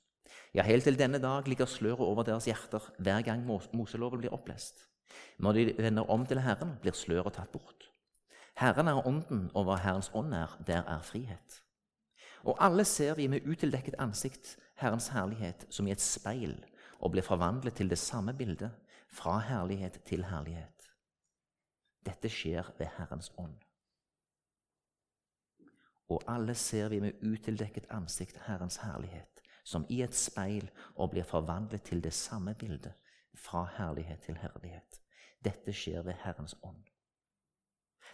Ja, 0.54 0.66
helt 0.68 0.84
til 0.84 1.00
denne 1.00 1.22
dag 1.24 1.48
ligger 1.48 1.70
sløret 1.70 2.04
over 2.04 2.28
deres 2.28 2.50
hjerter 2.50 2.84
hver 3.00 3.24
gang 3.24 3.46
Moseloven 3.48 4.20
blir 4.20 4.34
opplest. 4.36 4.88
Når 5.40 5.54
de 5.54 5.74
vender 5.78 6.10
om 6.10 6.26
til 6.26 6.42
Herren, 6.44 6.76
blir 6.82 6.94
sløret 6.98 7.38
tatt 7.38 7.52
bort. 7.54 7.88
Herren 8.58 8.90
er 8.90 9.06
ånden, 9.08 9.48
og 9.54 9.68
hva 9.68 9.78
Herrens 9.80 10.12
ånd 10.18 10.34
er, 10.34 10.58
der 10.68 10.84
er 10.84 11.06
frihet. 11.06 11.62
Og 12.44 12.58
alle 12.60 12.84
ser 12.86 13.16
vi 13.16 13.28
med 13.28 13.46
utildekket 13.46 13.96
ansikt 14.02 14.58
Herrens 14.78 15.08
herlighet 15.10 15.66
som 15.70 15.88
i 15.88 15.92
et 15.92 16.02
speil, 16.02 16.58
og 17.00 17.12
blir 17.14 17.26
forvandlet 17.26 17.76
til 17.78 17.90
det 17.90 17.98
samme 17.98 18.34
bildet, 18.34 18.72
fra 19.10 19.40
herlighet 19.40 20.02
til 20.06 20.26
herlighet. 20.26 20.90
Dette 22.06 22.30
skjer 22.30 22.70
ved 22.78 22.88
Herrens 22.98 23.32
ånd. 23.38 23.58
Og 26.10 26.24
alle 26.28 26.56
ser 26.56 26.90
vi 26.90 27.00
med 27.04 27.24
utildekket 27.24 27.90
ansikt 27.92 28.38
Herrens 28.46 28.78
herlighet, 28.84 29.42
som 29.64 29.86
i 29.90 30.02
et 30.02 30.16
speil, 30.16 30.70
og 30.96 31.12
blir 31.12 31.28
forvandlet 31.28 31.84
til 31.84 32.04
det 32.04 32.14
samme 32.14 32.54
bildet, 32.56 32.94
fra 33.36 33.66
herlighet 33.78 34.22
til 34.26 34.38
herlighet. 34.38 35.02
Dette 35.44 35.74
skjer 35.74 36.06
ved 36.06 36.14
Herrens 36.24 36.56
ånd. 36.64 36.86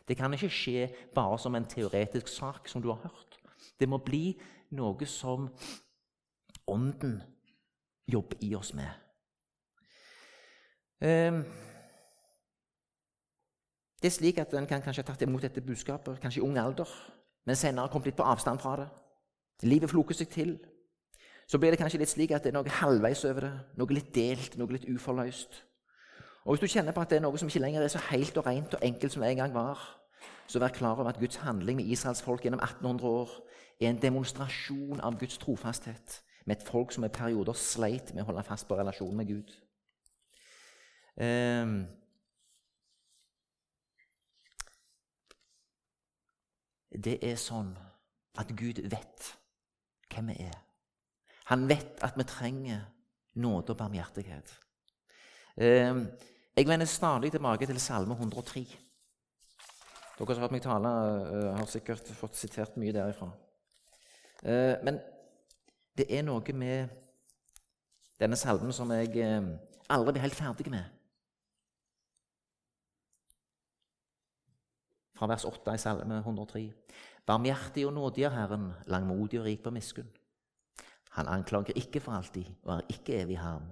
Det 0.07 0.17
kan 0.17 0.33
ikke 0.33 0.49
skje 0.51 0.87
bare 1.15 1.37
som 1.39 1.55
en 1.55 1.67
teoretisk 1.69 2.27
sak 2.27 2.67
som 2.67 2.81
du 2.81 2.89
har 2.91 3.03
hørt. 3.03 3.39
Det 3.79 3.87
må 3.89 4.01
bli 4.03 4.33
noe 4.75 5.05
som 5.07 5.47
Ånden 6.67 7.21
jobber 8.07 8.37
i 8.41 8.55
oss 8.55 8.73
med. 8.73 8.89
Ehm, 11.01 11.43
det 14.01 14.07
er 14.07 14.11
slik 14.11 14.37
at 14.37 14.53
En 14.53 14.67
kan 14.67 14.81
kanskje 14.81 15.03
ha 15.03 15.07
tatt 15.07 15.21
imot 15.21 15.41
dette 15.41 15.61
budskapet 15.61 16.19
kanskje 16.21 16.41
i 16.41 16.43
ung 16.43 16.57
alder, 16.57 16.89
men 17.45 17.55
senere 17.55 17.89
kommet 17.89 18.05
litt 18.05 18.15
på 18.15 18.23
avstand 18.23 18.59
fra 18.59 18.75
det. 18.75 18.87
Livet 19.63 19.89
floker 19.89 20.15
seg 20.15 20.29
til. 20.29 20.59
Så 21.47 21.57
blir 21.59 21.71
det 21.71 21.79
kanskje 21.79 21.99
litt 21.99 22.09
slik 22.09 22.31
at 22.31 22.43
det 22.43 22.51
er 22.51 22.57
noe 22.57 22.69
halvveis 22.69 23.25
over 23.25 23.41
det, 23.41 23.53
noe 23.77 23.95
litt 23.95 24.15
delt, 24.15 24.57
noe 24.57 24.71
litt 24.71 24.87
uforløst. 24.87 25.63
Og 26.45 26.55
Hvis 26.55 26.59
du 26.59 26.67
kjenner 26.67 26.91
på 26.91 27.01
at 27.01 27.09
det 27.09 27.17
er 27.17 27.23
noe 27.23 27.37
som 27.37 27.47
ikke 27.47 27.59
lenger 27.59 27.81
er 27.81 27.87
så 27.87 27.99
helt 28.09 28.37
og 28.37 28.45
rent 28.45 28.73
og 28.73 28.83
enkelt 28.83 29.11
som 29.11 29.21
det 29.21 29.29
en 29.31 29.37
gang 29.37 29.53
var, 29.53 29.79
så 30.47 30.59
vær 30.59 30.75
klar 30.75 30.99
over 30.99 31.09
at 31.09 31.19
Guds 31.19 31.35
handling 31.35 31.77
med 31.77 31.85
Israels 31.85 32.21
folk 32.21 32.43
gjennom 32.43 32.59
1800 32.59 33.07
år 33.07 33.29
er 33.81 33.89
en 33.89 34.01
demonstrasjon 34.01 34.99
av 34.99 35.19
Guds 35.19 35.37
trofasthet 35.37 36.23
med 36.45 36.57
et 36.57 36.67
folk 36.67 36.91
som 36.91 37.05
i 37.05 37.11
perioder 37.13 37.55
sleit 37.57 38.13
med 38.13 38.23
å 38.23 38.31
holde 38.31 38.45
fast 38.47 38.67
på 38.67 38.77
relasjonen 38.77 39.19
med 39.19 39.29
Gud. 39.31 39.53
Um, 41.13 41.75
det 46.93 47.19
er 47.25 47.39
sånn 47.39 47.71
at 48.41 48.51
Gud 48.57 48.81
vet 48.89 49.29
hvem 50.13 50.33
vi 50.33 50.39
er. 50.47 50.57
Han 51.51 51.67
vet 51.69 52.01
at 52.05 52.17
vi 52.17 52.25
trenger 52.27 52.85
nåde 53.39 53.73
og 53.73 53.79
barmhjertighet. 53.79 54.53
Um, 55.57 56.07
jeg 56.57 56.67
vender 56.69 56.89
stadig 56.89 57.31
tilbake 57.33 57.65
til 57.69 57.79
Salme 57.81 58.17
103. 58.17 58.65
Dere 60.13 60.35
som 60.35 60.43
har 60.43 60.45
hørt 60.45 60.53
meg 60.53 60.65
tale, 60.65 60.89
uh, 60.89 61.55
har 61.57 61.69
sikkert 61.69 62.09
fått 62.17 62.37
sitert 62.37 62.77
mye 62.77 62.93
derifra. 62.93 63.31
Uh, 64.43 64.77
men 64.85 64.99
det 65.97 66.07
er 66.09 66.25
noe 66.25 66.55
med 66.57 66.89
denne 68.19 68.37
salmen 68.39 68.73
som 68.73 68.91
jeg 68.95 69.13
uh, 69.19 69.53
aldri 69.89 70.15
blir 70.15 70.25
helt 70.25 70.37
ferdig 70.37 70.71
med. 70.73 70.83
Fra 75.13 75.29
vers 75.29 75.45
8 75.45 75.75
i 75.75 75.81
Salme 75.81 76.17
103. 76.23 76.63
Barmhjertig 77.25 77.85
og 77.87 77.93
nådig 77.93 78.25
er 78.25 78.35
Herren, 78.35 78.71
langmodig 78.87 79.39
og 79.39 79.45
rik 79.45 79.63
på 79.63 79.71
miskunn. 79.71 80.09
Han 81.13 81.29
anklager 81.29 81.77
ikke 81.77 82.01
for 82.01 82.17
alltid 82.17 82.49
og 82.63 82.75
er 82.75 82.89
ikke 82.89 83.21
evig 83.21 83.37
harm. 83.39 83.69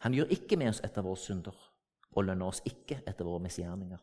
Han 0.00 0.14
gjør 0.14 0.34
ikke 0.36 0.56
med 0.56 0.68
oss 0.68 0.82
etter 0.84 1.02
våre 1.02 1.16
synder 1.16 1.56
og 2.12 2.24
lønner 2.24 2.46
oss 2.46 2.60
ikke 2.68 3.00
etter 3.06 3.24
våre 3.24 3.40
misgjerninger. 3.40 3.98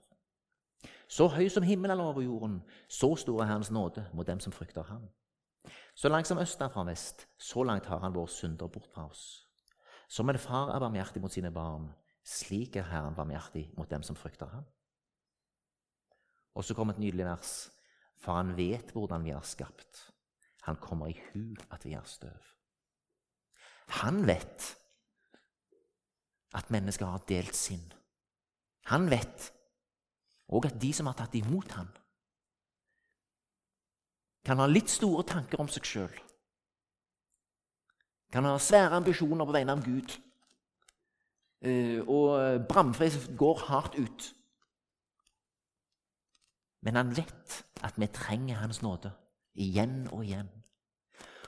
Så 1.09 1.27
høy 1.27 1.47
som 1.49 1.63
himmelen 1.63 1.99
over 1.99 2.21
jorden, 2.21 2.61
så 2.87 3.15
stor 3.15 3.41
er 3.41 3.51
Herrens 3.51 3.71
nåde 3.71 4.05
mot 4.13 4.27
dem 4.27 4.39
som 4.39 4.53
frykter 4.53 4.83
ham. 4.83 5.05
Så 5.99 6.07
langt 6.09 6.27
som 6.27 6.39
øst 6.39 6.61
er 6.61 6.69
fra 6.71 6.83
vest, 6.87 7.27
så 7.37 7.63
langt 7.63 7.85
har 7.85 7.99
han 7.99 8.13
våre 8.15 8.31
synder 8.31 8.67
bort 8.71 8.87
fra 8.93 9.09
oss. 9.09 9.47
Som 10.07 10.29
en 10.29 10.39
far 10.39 10.71
er 10.71 10.79
barmhjertig 10.79 11.19
mot 11.21 11.33
sine 11.33 11.51
barn, 11.51 11.89
slik 12.23 12.77
er 12.79 12.87
Herren 12.87 13.17
barmhjertig 13.17 13.65
mot 13.77 13.89
dem 13.91 14.03
som 14.03 14.15
frykter 14.15 14.47
ham. 14.47 14.63
Og 16.55 16.63
så 16.63 16.73
kommer 16.73 16.95
et 16.95 17.03
nydelig 17.03 17.25
vers, 17.25 17.51
for 18.15 18.39
han 18.39 18.55
vet 18.57 18.93
hvordan 18.95 19.27
vi 19.27 19.35
er 19.35 19.43
skapt. 19.43 20.05
Han 20.69 20.79
kommer 20.79 21.11
i 21.11 21.19
hu 21.33 21.55
at 21.71 21.83
vi 21.85 21.93
er 21.93 22.07
støv. 22.07 22.47
Han 23.99 24.23
vet 24.27 24.75
at 26.55 26.71
mennesker 26.71 27.05
har 27.05 27.27
delt 27.27 27.55
sinn. 27.55 27.91
Han 28.87 29.09
vet 29.11 29.51
òg 30.47 30.71
at 30.71 30.79
de 30.81 30.93
som 30.93 31.11
har 31.11 31.19
tatt 31.19 31.35
imot 31.35 31.75
ham, 31.75 31.91
kan 34.49 34.61
ha 34.63 34.65
litt 34.69 34.89
store 34.89 35.25
tanker 35.29 35.61
om 35.61 35.69
seg 35.69 35.85
sjøl. 35.85 36.17
Kan 38.33 38.47
ha 38.49 38.55
svære 38.61 38.97
ambisjoner 38.97 39.45
på 39.45 39.53
vegne 39.53 39.75
av 39.75 39.83
Gud. 39.85 40.15
Eh, 41.61 41.99
og 42.01 42.65
Bramfrid 42.69 43.35
går 43.37 43.65
hardt 43.67 43.97
ut. 43.99 44.29
Men 46.81 46.97
han 46.97 47.11
vet 47.13 47.59
at 47.83 47.97
vi 47.99 48.07
trenger 48.15 48.61
Hans 48.61 48.81
nåde 48.81 49.11
igjen 49.59 50.07
og 50.13 50.23
igjen. 50.23 50.49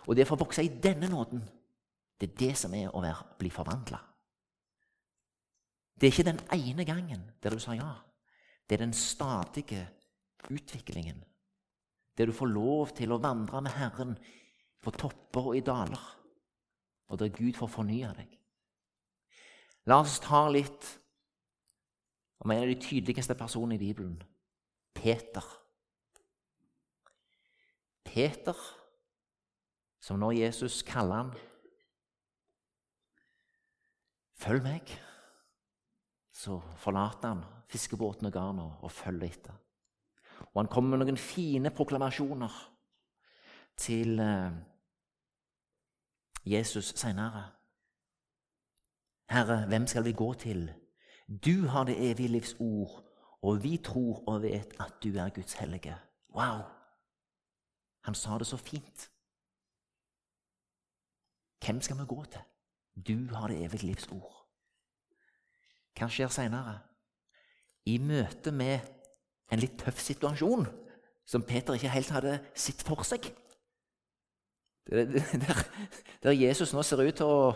Og 0.06 0.18
det 0.18 0.28
å 0.28 0.38
vokse 0.38 0.66
i 0.66 0.74
denne 0.84 1.10
nåden 1.10 1.42
det 2.22 2.30
er 2.30 2.38
det 2.38 2.54
som 2.60 2.74
er 2.78 2.92
å 2.94 3.02
være, 3.02 3.32
bli 3.40 3.50
forvandla. 3.50 3.98
Det 5.98 6.06
er 6.06 6.14
ikke 6.14 6.28
den 6.28 6.42
ene 6.54 6.86
gangen 6.86 7.24
der 7.42 7.56
du 7.56 7.62
sa 7.62 7.74
ja. 7.74 7.96
Det 8.70 8.78
er 8.78 8.84
den 8.86 8.94
stadige 8.94 9.88
utviklingen. 10.50 11.24
Der 12.18 12.28
du 12.28 12.36
får 12.36 12.52
lov 12.52 12.92
til 12.98 13.14
å 13.14 13.22
vandre 13.22 13.62
med 13.64 13.76
Herren 13.78 14.16
på 14.82 14.94
topper 14.96 15.52
og 15.52 15.58
i 15.58 15.64
daler. 15.66 16.04
Og 17.12 17.20
der 17.20 17.32
Gud 17.36 17.54
får 17.58 17.72
fornya 17.72 18.12
deg. 18.18 18.38
La 19.90 20.02
oss 20.04 20.20
ta 20.22 20.46
litt 20.52 20.88
om 22.42 22.52
en 22.52 22.64
av 22.64 22.70
de 22.70 22.78
tydeligste 22.82 23.36
personene 23.38 23.78
i 23.78 23.82
Bibelen 23.82 24.20
Peter. 24.94 25.46
Peter, 28.06 28.58
som 30.02 30.20
når 30.20 30.40
Jesus 30.42 30.82
kaller 30.84 31.24
han 31.24 31.34
Følg 34.42 34.64
meg. 34.66 34.90
Så 36.34 36.56
forlater 36.82 37.30
han 37.30 37.44
fiskebåten 37.70 38.26
og 38.26 38.34
garnet 38.34 38.80
og 38.82 38.90
følger 38.90 39.28
etter. 39.28 39.60
Og 40.54 40.64
han 40.64 40.72
kommer 40.72 40.98
med 40.98 41.06
noen 41.06 41.18
fine 41.18 41.72
proklamasjoner 41.72 42.58
til 43.80 44.20
eh, 44.20 44.52
Jesus 46.46 46.94
seinere. 46.96 47.46
Herre, 49.32 49.68
hvem 49.68 49.88
skal 49.88 50.06
vi 50.06 50.12
gå 50.12 50.34
til? 50.34 50.72
Du 51.46 51.68
har 51.68 51.84
det 51.88 52.12
evige 52.12 52.28
livs 52.28 52.56
ord, 52.60 53.08
og 53.42 53.64
vi 53.64 53.78
tror 53.78 54.24
og 54.28 54.42
vet 54.42 54.76
at 54.80 55.00
du 55.04 55.16
er 55.16 55.30
Guds 55.30 55.54
hellige. 55.54 55.96
Wow! 56.36 56.62
Han 58.04 58.16
sa 58.16 58.38
det 58.38 58.48
så 58.48 58.58
fint. 58.58 59.12
Hvem 61.66 61.82
skal 61.82 62.00
vi 62.00 62.06
gå 62.08 62.26
til? 62.26 62.42
Du 63.08 63.36
har 63.36 63.48
det 63.48 63.64
evige 63.64 63.86
livs 63.86 64.08
ord. 64.12 64.48
Hva 65.98 66.08
skjer 66.10 66.32
seinere? 66.32 66.80
I 67.86 67.98
møte 67.98 68.52
med 68.52 68.80
en 69.52 69.62
litt 69.62 69.78
tøff 69.82 70.00
situasjon 70.02 70.66
som 71.28 71.46
Peter 71.48 71.78
ikke 71.78 71.94
helt 71.94 72.14
hadde 72.16 72.38
sett 72.58 72.84
for 72.88 73.04
seg. 73.08 73.32
Der, 74.92 75.60
der 76.24 76.34
Jesus 76.34 76.74
nå 76.74 76.82
ser 76.84 77.00
ut 77.06 77.16
til 77.16 77.30
å 77.30 77.52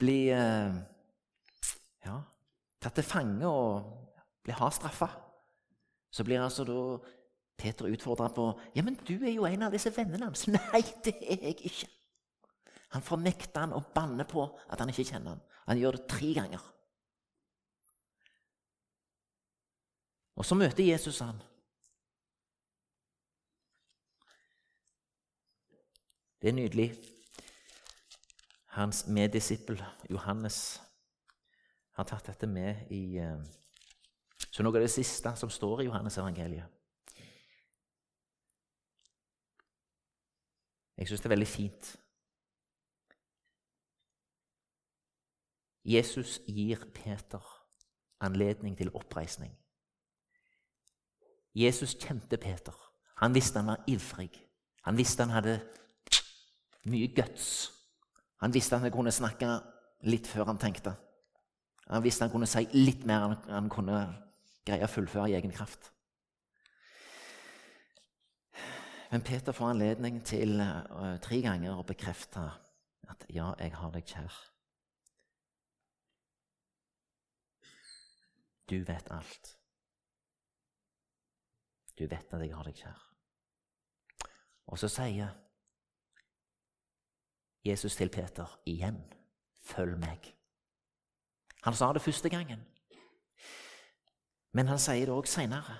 bli 0.00 0.30
eh, 0.32 0.76
ja, 2.06 2.14
tatt 2.80 2.94
til 2.96 3.04
fange 3.04 3.50
og 3.50 3.90
bli 4.46 4.54
hardt 4.56 4.78
straffa, 4.78 5.10
så 6.14 6.24
blir 6.24 6.40
altså 6.40 6.64
da 6.64 6.78
Peter 7.58 7.90
utfordra 7.90 8.30
på 8.32 8.46
ja, 8.78 8.86
men 8.86 8.96
du 9.04 9.18
er 9.18 9.34
jo 9.34 9.44
en 9.50 9.66
av 9.66 9.74
disse 9.74 9.92
vennene 9.92 10.30
hans. 10.30 10.46
Nei, 10.54 10.84
det 11.04 11.16
er 11.18 11.48
jeg 11.50 11.58
ikke. 11.70 11.90
Han 12.94 13.04
fornekter 13.04 13.66
han 13.66 13.74
og 13.76 13.90
banner 13.94 14.26
på 14.30 14.46
at 14.70 14.80
han 14.80 14.94
ikke 14.94 15.08
kjenner 15.10 15.34
han. 15.34 15.44
Han 15.66 15.82
gjør 15.82 15.98
det 15.98 16.06
tre 16.14 16.30
ganger. 16.38 16.62
Og 20.34 20.44
så 20.44 20.54
møter 20.54 20.84
Jesus 20.84 21.18
han. 21.18 21.38
Det 26.42 26.48
er 26.48 26.52
nydelig. 26.52 26.90
Hans 28.66 29.06
meddisippel 29.06 29.78
Johannes 30.10 30.82
har 31.94 32.04
tatt 32.04 32.26
dette 32.26 32.46
med 32.46 32.90
i 32.92 33.16
eh, 33.22 33.38
Så 34.50 34.62
noe 34.62 34.76
av 34.76 34.84
det 34.84 34.90
siste 34.92 35.32
som 35.38 35.50
står 35.50 35.80
i 35.82 35.86
Johannes 35.86 36.18
evangeliet. 36.18 36.66
Jeg 40.96 41.08
syns 41.08 41.22
det 41.24 41.26
er 41.26 41.34
veldig 41.34 41.48
fint. 41.48 41.96
Jesus 45.84 46.38
gir 46.46 46.84
Peter 46.94 47.42
anledning 48.20 48.76
til 48.78 48.92
oppreisning. 48.94 49.63
Jesus 51.54 51.94
kjente 51.94 52.36
Peter. 52.36 52.74
Han 53.22 53.34
visste 53.34 53.58
han 53.58 53.70
var 53.70 53.84
ivrig. 53.86 54.32
Han 54.82 54.96
visste 54.96 55.22
han 55.22 55.30
hadde 55.30 55.60
mye 56.90 57.08
guts. 57.14 57.70
Han 58.42 58.52
visste 58.54 58.78
han 58.78 58.92
kunne 58.92 59.12
snakke 59.14 59.48
litt 60.04 60.26
før 60.28 60.50
han 60.50 60.60
tenkte. 60.60 60.96
Han 61.88 62.02
visste 62.04 62.26
han 62.26 62.32
kunne 62.32 62.48
si 62.48 62.66
litt 62.74 63.04
mer 63.06 63.28
enn 63.28 63.36
han 63.48 63.70
kunne 63.72 64.00
greie 64.66 64.84
å 64.84 64.90
fullføre 64.90 65.30
i 65.30 65.36
egen 65.38 65.52
kraft. 65.54 65.90
Men 69.12 69.22
Peter 69.22 69.54
får 69.54 69.74
anledning 69.76 70.18
til 70.26 70.58
uh, 70.58 71.16
tre 71.22 71.38
ganger 71.44 71.78
å 71.78 71.86
bekrefte 71.86 72.42
at 73.08 73.26
'ja, 73.28 73.52
jeg 73.60 73.76
har 73.78 73.92
deg 73.94 74.08
kjær'. 74.10 74.38
Du 78.70 78.80
vet 78.84 79.10
alt. 79.12 79.56
Du 81.98 82.06
vet 82.06 82.34
at 82.34 82.42
jeg 82.42 82.54
har 82.54 82.66
deg 82.66 82.78
kjær. 82.78 83.00
Og 84.66 84.78
så 84.80 84.88
sier 84.88 85.34
Jesus 87.64 87.96
til 87.96 88.08
Peter 88.08 88.60
igjen, 88.66 89.04
'Følg 89.64 89.98
meg'. 89.98 90.32
Han 91.62 91.74
sa 91.74 91.92
det 91.92 92.02
første 92.02 92.28
gangen, 92.28 92.60
men 94.52 94.68
han 94.68 94.78
sier 94.78 95.06
det 95.06 95.14
òg 95.14 95.26
seinere. 95.26 95.78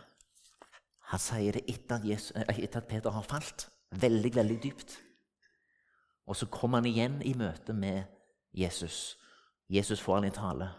Han 0.98 1.20
sier 1.20 1.52
det 1.52 1.64
etter 1.68 1.96
at, 1.96 2.04
Jesus, 2.04 2.32
eh, 2.36 2.58
etter 2.58 2.80
at, 2.80 2.88
Peter 2.88 3.10
har 3.10 3.22
falt, 3.22 3.68
veldig, 3.90 4.34
veldig 4.34 4.62
dypt. 4.62 5.02
Og 6.26 6.36
så 6.36 6.46
kommer 6.46 6.78
han 6.78 6.86
igjen 6.86 7.22
i 7.22 7.34
møte 7.34 7.72
med 7.72 8.04
Jesus. 8.52 9.18
Jesus 9.68 10.00
får 10.00 10.14
han 10.14 10.24
i 10.24 10.30
tale. 10.30 10.70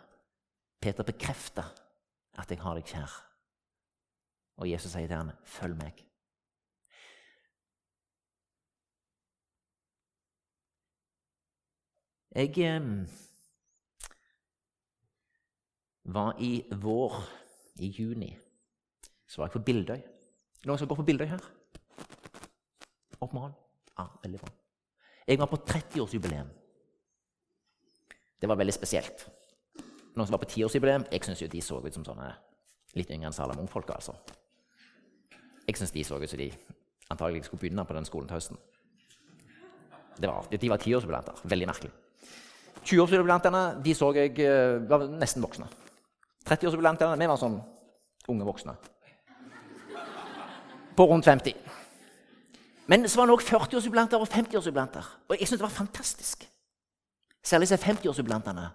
Peter 0.81 1.03
bekrefter 1.03 1.63
at 2.37 2.49
'jeg 2.51 2.59
har 2.59 2.73
deg 2.73 2.83
kjær'. 2.83 3.34
Og 4.57 4.69
Jesus 4.69 4.91
sier 4.91 5.07
til 5.07 5.15
ham, 5.15 5.31
'Følg 5.43 5.75
meg'. 5.75 6.05
Jeg 12.35 12.57
eh, 12.57 13.07
var 16.03 16.35
i 16.39 16.63
vår, 16.71 17.13
i 17.79 17.87
juni, 17.99 18.37
så 19.27 19.41
var 19.41 19.47
jeg 19.47 19.51
på 19.51 19.59
Bildøy. 19.59 20.01
Noen 20.65 20.77
som 20.77 20.87
går 20.87 20.95
på 20.95 21.05
Bildøy 21.07 21.25
her? 21.25 21.45
Opp 23.21 23.33
med 23.33 23.41
hånden. 23.41 23.59
Ja, 23.97 24.05
veldig 24.23 24.39
bra. 24.39 24.49
Jeg 25.27 25.39
var 25.39 25.45
på 25.45 25.55
30-årsjubileum. 25.55 26.49
Det 28.41 28.49
var 28.49 28.55
veldig 28.55 28.73
spesielt. 28.73 29.29
Noen 30.15 30.27
som 30.27 30.35
var 30.35 30.43
på 30.43 30.51
10-årsjubileum 30.51 31.07
Jeg 31.11 31.23
syns 31.23 31.39
de 31.39 31.61
så 31.61 31.79
ut 31.79 31.93
som 31.93 32.05
sånne 32.05 32.33
litt 32.95 33.11
yngre 33.11 33.31
enn 33.31 33.33
Salamon-folka. 33.33 33.93
altså. 33.93 34.15
Jeg 35.65 35.77
syns 35.79 35.91
de 35.91 36.03
så 36.05 36.17
ut 36.21 36.29
som 36.29 36.39
de 36.39 36.51
antagelig 37.09 37.45
skulle 37.45 37.59
begynne 37.65 37.85
på 37.85 37.93
den 37.97 38.05
skolen 38.05 38.27
til 38.29 38.37
høsten. 38.37 38.57
Det 40.15 40.29
var, 40.29 40.47
de 40.51 40.69
var 40.69 40.81
tiårsjubilanter. 40.81 41.41
Veldig 41.43 41.67
merkelig. 41.67 41.91
20-årsjubilantene 42.85 43.61
de 43.83 43.93
så 43.97 44.11
jeg 44.15 44.37
eh, 44.45 44.77
var 44.89 45.07
nesten 45.09 45.43
voksne. 45.43 45.67
30-årsjubilantene 46.45 47.17
vi 47.17 47.29
var 47.29 47.39
sånn 47.41 47.57
unge 48.29 48.47
voksne. 48.47 48.75
På 50.95 51.07
rundt 51.09 51.25
50. 51.27 51.55
Men 52.87 53.07
så 53.09 53.19
var 53.19 53.27
det 53.27 53.35
òg 53.35 53.43
40-årsjubilanter 53.43 54.21
og 54.21 54.29
50-årsjubilanter. 54.29 55.07
Og 55.27 55.39
jeg 55.39 55.47
syntes 55.49 55.63
det 55.63 55.65
var 55.65 55.79
fantastisk. 55.79 56.45
Særlig 57.45 57.67
disse 57.67 57.81
50-årsjubilantene. 57.81 58.67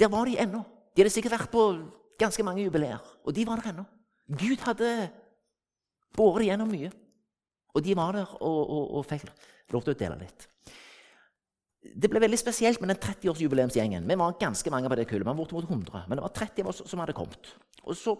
Der 0.00 0.10
var 0.12 0.26
de 0.26 0.36
ennå. 0.42 0.64
De 0.94 1.02
hadde 1.02 1.14
sikkert 1.14 1.38
vært 1.38 1.52
på 1.52 1.62
ganske 2.18 2.42
mange 2.42 2.64
jubileer, 2.64 3.00
og 3.24 3.34
de 3.36 3.44
var 3.46 3.60
der 3.60 3.70
ennå. 3.70 3.84
Gud 4.26 4.62
hadde 4.64 4.90
båret 6.16 6.48
gjennom 6.48 6.70
mye, 6.72 6.90
og 7.76 7.84
de 7.84 7.96
var 7.98 8.16
der 8.16 8.36
og, 8.40 8.60
og, 8.62 8.84
og 8.98 9.08
fikk 9.08 9.26
lov 9.74 9.84
til 9.84 9.94
å 9.94 9.98
dele 10.00 10.20
litt. 10.22 10.48
Det 11.86 12.10
ble 12.10 12.22
veldig 12.22 12.38
spesielt 12.40 12.80
med 12.82 12.90
den 12.90 12.98
30-årsjubileumsgjengen. 13.02 14.08
Vi 14.08 14.18
var 14.18 14.38
ganske 14.40 14.72
mange 14.74 14.90
på 14.90 14.98
det 14.98 15.06
kullet, 15.10 15.26
men 15.28 15.38
bortimot 15.38 15.68
100. 15.68 16.06
Men 16.08 16.18
det 16.18 16.24
var 16.24 16.34
30 16.34 16.64
av 16.64 16.70
oss 16.72 16.82
som 16.90 17.02
hadde 17.02 17.14
kommet. 17.16 17.52
Og 17.86 17.94
så 17.98 18.16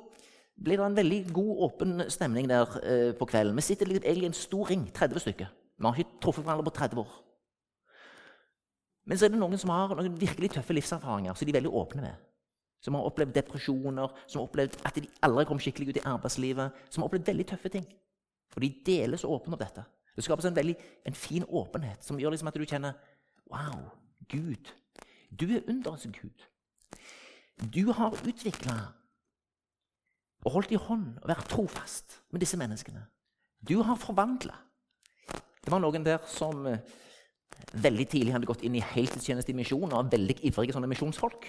ble 0.57 0.79
det 0.79 0.87
en 0.87 0.97
veldig 0.97 1.21
god, 1.35 1.53
åpen 1.67 2.05
stemning 2.13 2.49
der 2.49 2.77
eh, 2.83 3.11
på 3.19 3.27
kvelden. 3.29 3.57
Vi 3.59 3.67
sitter 3.67 3.91
egentlig 3.97 4.29
i 4.29 4.31
en 4.31 4.39
stor 4.39 4.71
ring, 4.71 4.87
30 4.95 5.25
stykker. 5.25 5.51
Vi 5.77 5.89
har 5.89 5.99
ikke 5.99 6.21
truffet 6.23 6.47
hverandre 6.47 6.69
på 6.69 6.77
30 6.79 7.03
år. 7.03 7.17
Men 9.07 9.19
så 9.19 9.27
er 9.27 9.35
det 9.35 9.41
noen 9.41 9.61
som 9.61 9.71
har 9.75 9.95
noen 9.95 10.17
virkelig 10.19 10.55
tøffe 10.55 10.75
livserfaringer 10.75 11.37
som 11.37 11.47
de 11.47 11.53
er 11.53 11.61
veldig 11.61 11.75
åpne 11.83 12.07
med. 12.07 12.23
Som 12.87 12.95
har 12.95 13.09
opplevd 13.09 13.35
depresjoner, 13.35 14.15
som 14.31 14.41
har 14.41 14.47
opplevd 14.47 14.79
at 14.87 14.95
de 14.95 15.09
aldri 15.27 15.45
kom 15.49 15.59
skikkelig 15.59 15.91
ut 15.91 16.01
i 16.01 16.07
arbeidslivet. 16.07 16.83
Som 16.87 17.03
har 17.03 17.11
opplevd 17.11 17.33
veldig 17.33 17.47
tøffe 17.51 17.73
ting. 17.75 17.87
Og 18.55 18.63
de 18.63 18.71
deler 18.87 19.19
så 19.19 19.31
åpent 19.35 19.57
om 19.57 19.61
dette. 19.61 19.83
Det 20.17 20.25
skapes 20.25 20.47
en 20.49 20.57
veldig 20.57 20.77
en 21.07 21.17
fin 21.19 21.45
åpenhet 21.45 22.05
som 22.05 22.21
gjør 22.21 22.33
liksom 22.33 22.49
at 22.49 22.57
du 22.57 22.65
kjenner 22.65 22.95
Wow, 23.51 23.91
Gud. 24.31 24.71
Du 25.31 25.45
er 25.51 25.67
underens 25.69 26.07
Gud. 26.15 26.47
Du 27.75 27.93
har 27.93 28.15
utvikla 28.27 28.77
og 30.47 30.53
holdt 30.53 30.73
i 30.73 30.81
hånd 30.81 31.19
og 31.23 31.29
vært 31.31 31.49
trofast 31.51 32.21
med 32.31 32.43
disse 32.43 32.59
menneskene. 32.59 33.03
Du 33.67 33.81
har 33.83 33.99
forvandla. 33.99 34.55
Det 35.63 35.73
var 35.73 35.83
noen 35.83 36.05
der 36.07 36.21
som 36.31 36.67
eh, 36.71 36.83
veldig 37.75 38.07
tidlig 38.09 38.35
hadde 38.35 38.49
gått 38.49 38.63
inn 38.67 38.77
i 38.79 38.85
heltidstjeneste 38.85 39.51
i 39.53 39.59
misjon 39.59 39.89
og 39.89 39.97
var 39.97 40.13
veldig 40.13 40.39
ivrige 40.47 40.77
sånne 40.77 40.91
misjonsfolk. 40.91 41.49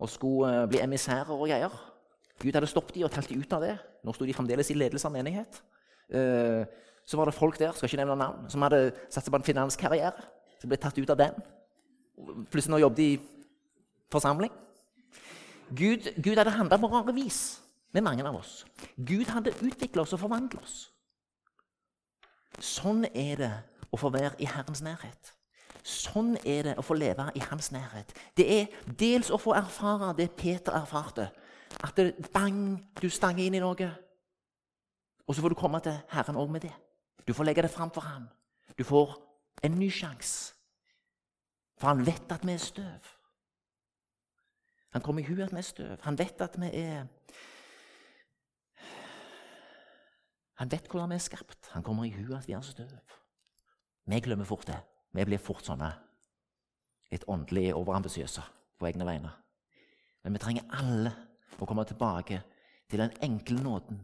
Og 0.00 0.08
skulle 0.08 0.50
eh, 0.50 0.66
bli 0.70 0.80
emissærer 0.82 1.32
og 1.34 1.46
greier. 1.46 1.74
Gud 2.40 2.56
hadde 2.56 2.70
stoppet 2.70 2.96
dem 2.96 3.04
og 3.04 3.12
talt 3.12 3.28
dem 3.28 3.42
ut 3.42 3.52
av 3.52 3.64
det. 3.64 3.74
Nå 4.04 4.14
sto 4.16 4.24
de 4.24 4.36
fremdeles 4.36 4.72
i 4.72 4.78
ledelse 4.78 5.08
av 5.08 5.12
menighet. 5.14 5.60
Eh, 6.08 6.64
så 7.04 7.18
var 7.18 7.28
det 7.28 7.36
folk 7.36 7.58
der 7.60 7.74
skal 7.76 7.88
ikke 7.88 8.00
nevne 8.00 8.16
navn, 8.16 8.46
som 8.52 8.62
hadde 8.62 8.92
satt 9.08 9.24
seg 9.24 9.32
på 9.32 9.40
en 9.40 9.46
finanskarriere. 9.46 10.28
Som 10.60 10.72
ble 10.72 10.78
tatt 10.80 10.98
ut 10.98 11.12
av 11.12 11.18
den. 11.20 11.36
Plutselig 12.52 12.74
nå 12.74 12.82
jobbet 12.82 13.00
de 13.00 13.08
i 13.14 13.20
forsamling. 14.12 14.52
Gud, 15.70 16.10
Gud 16.18 16.36
hadde 16.36 16.52
handla 16.54 16.78
på 16.80 16.90
rare 16.90 17.14
vis 17.14 17.60
med 17.94 18.04
mange 18.04 18.26
av 18.26 18.36
oss. 18.40 18.64
Gud 18.96 19.30
hadde 19.30 19.54
utvikla 19.62 20.02
oss 20.02 20.14
og 20.16 20.22
forvandla 20.24 20.60
oss. 20.62 20.78
Sånn 22.60 23.06
er 23.14 23.36
det 23.40 23.52
å 23.90 23.98
få 24.00 24.10
være 24.12 24.36
i 24.42 24.48
Herrens 24.50 24.82
nærhet. 24.84 25.32
Sånn 25.86 26.34
er 26.44 26.70
det 26.70 26.74
å 26.78 26.84
få 26.84 26.94
leve 26.98 27.30
i 27.34 27.42
hans 27.44 27.70
nærhet. 27.72 28.12
Det 28.36 28.46
er 28.46 28.80
dels 28.98 29.30
å 29.30 29.38
få 29.40 29.54
erfare 29.56 30.12
det 30.18 30.30
Peter 30.36 30.76
erfarte. 30.76 31.30
At 31.80 31.96
det, 31.96 32.14
bang, 32.34 32.76
du 33.00 33.08
stanger 33.10 33.46
inn 33.46 33.56
i 33.56 33.62
noe. 33.62 33.90
Og 35.26 35.34
så 35.36 35.42
får 35.42 35.54
du 35.54 35.60
komme 35.60 35.80
til 35.84 35.96
Herren 36.10 36.38
òg 36.40 36.50
med 36.50 36.66
det. 36.66 36.74
Du 37.26 37.32
får 37.36 37.46
legge 37.46 37.62
det 37.62 37.70
fram 37.70 37.92
for 37.94 38.04
ham. 38.04 38.28
Du 38.78 38.84
får 38.84 39.14
en 39.62 39.78
ny 39.78 39.90
sjanse. 39.92 40.54
For 41.80 41.88
han 41.88 42.04
vet 42.04 42.32
at 42.32 42.44
vi 42.44 42.52
er 42.52 42.60
støv. 42.60 43.08
Han 44.90 45.02
kommer 45.02 45.22
i 45.22 45.28
huet 45.30 45.46
at 45.46 45.54
vi 45.54 45.62
er 45.62 45.68
støv. 45.68 45.96
Han 46.02 46.18
vet 46.18 46.40
at 46.44 46.60
vi 46.60 46.70
er 46.82 47.06
Han 50.60 50.68
vet 50.68 50.88
hvordan 50.90 51.08
vi 51.08 51.16
er 51.16 51.24
skapt. 51.24 51.70
Han 51.72 51.82
kommer 51.82 52.04
i 52.04 52.10
huet 52.12 52.36
at 52.36 52.48
vi 52.48 52.52
er 52.52 52.60
støv. 52.60 53.14
Vi 54.04 54.20
glemmer 54.20 54.44
fort 54.44 54.66
det. 54.66 54.76
Vi 55.12 55.24
blir 55.26 55.42
fort 55.42 55.66
sånne 55.66 55.90
litt 57.10 57.26
åndelig 57.26 57.72
overambisiøse 57.74 58.42
på 58.78 58.86
egne 58.86 59.06
vegne. 59.08 59.32
Men 60.22 60.36
vi 60.36 60.42
trenger 60.42 60.68
alle 60.78 61.12
å 61.58 61.66
komme 61.66 61.84
tilbake 61.88 62.42
til 62.90 63.02
den 63.02 63.16
enkle 63.24 63.62
nåden. 63.62 64.00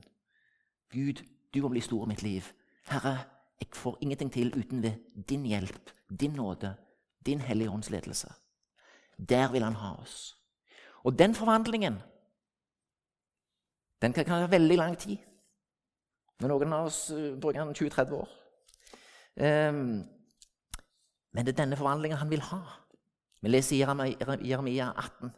Gud, 0.91 1.23
du 1.55 1.63
må 1.63 1.71
bli 1.71 1.83
stor 1.85 2.07
i 2.07 2.11
mitt 2.11 2.23
liv. 2.23 2.49
Herre, 2.91 3.19
jeg 3.61 3.69
får 3.75 3.99
ingenting 4.01 4.33
til 4.33 4.53
uten 4.57 4.83
ved 4.83 4.99
din 5.29 5.47
hjelp, 5.47 5.93
din 6.11 6.35
nåde, 6.37 6.75
din 7.27 7.41
Hellige 7.41 7.71
Ånds 7.71 7.91
ledelse. 7.91 8.33
Der 9.17 9.53
vil 9.53 9.65
han 9.65 9.79
ha 9.81 9.95
oss. 10.03 10.37
Og 11.05 11.19
den 11.19 11.35
forvandlingen 11.35 12.03
den 14.03 14.13
kan, 14.13 14.25
ta 14.25 14.47
veldig 14.47 14.77
lang 14.77 14.99
tid. 14.99 15.17
Men 16.41 16.53
noen 16.53 16.73
av 16.73 16.91
oss 16.91 17.11
uh, 17.11 17.33
bruker 17.41 17.65
den 17.65 17.75
20-30 17.75 18.13
år. 18.13 18.35
Um, 19.37 20.05
men 21.33 21.47
det 21.47 21.55
er 21.55 21.63
denne 21.65 21.79
forvandlingen 21.79 22.21
han 22.21 22.31
vil 22.31 22.45
ha. 22.51 22.63
Vi 23.43 23.51
leser 23.51 23.77
Jeremia 23.79 24.93
18, 24.93 25.33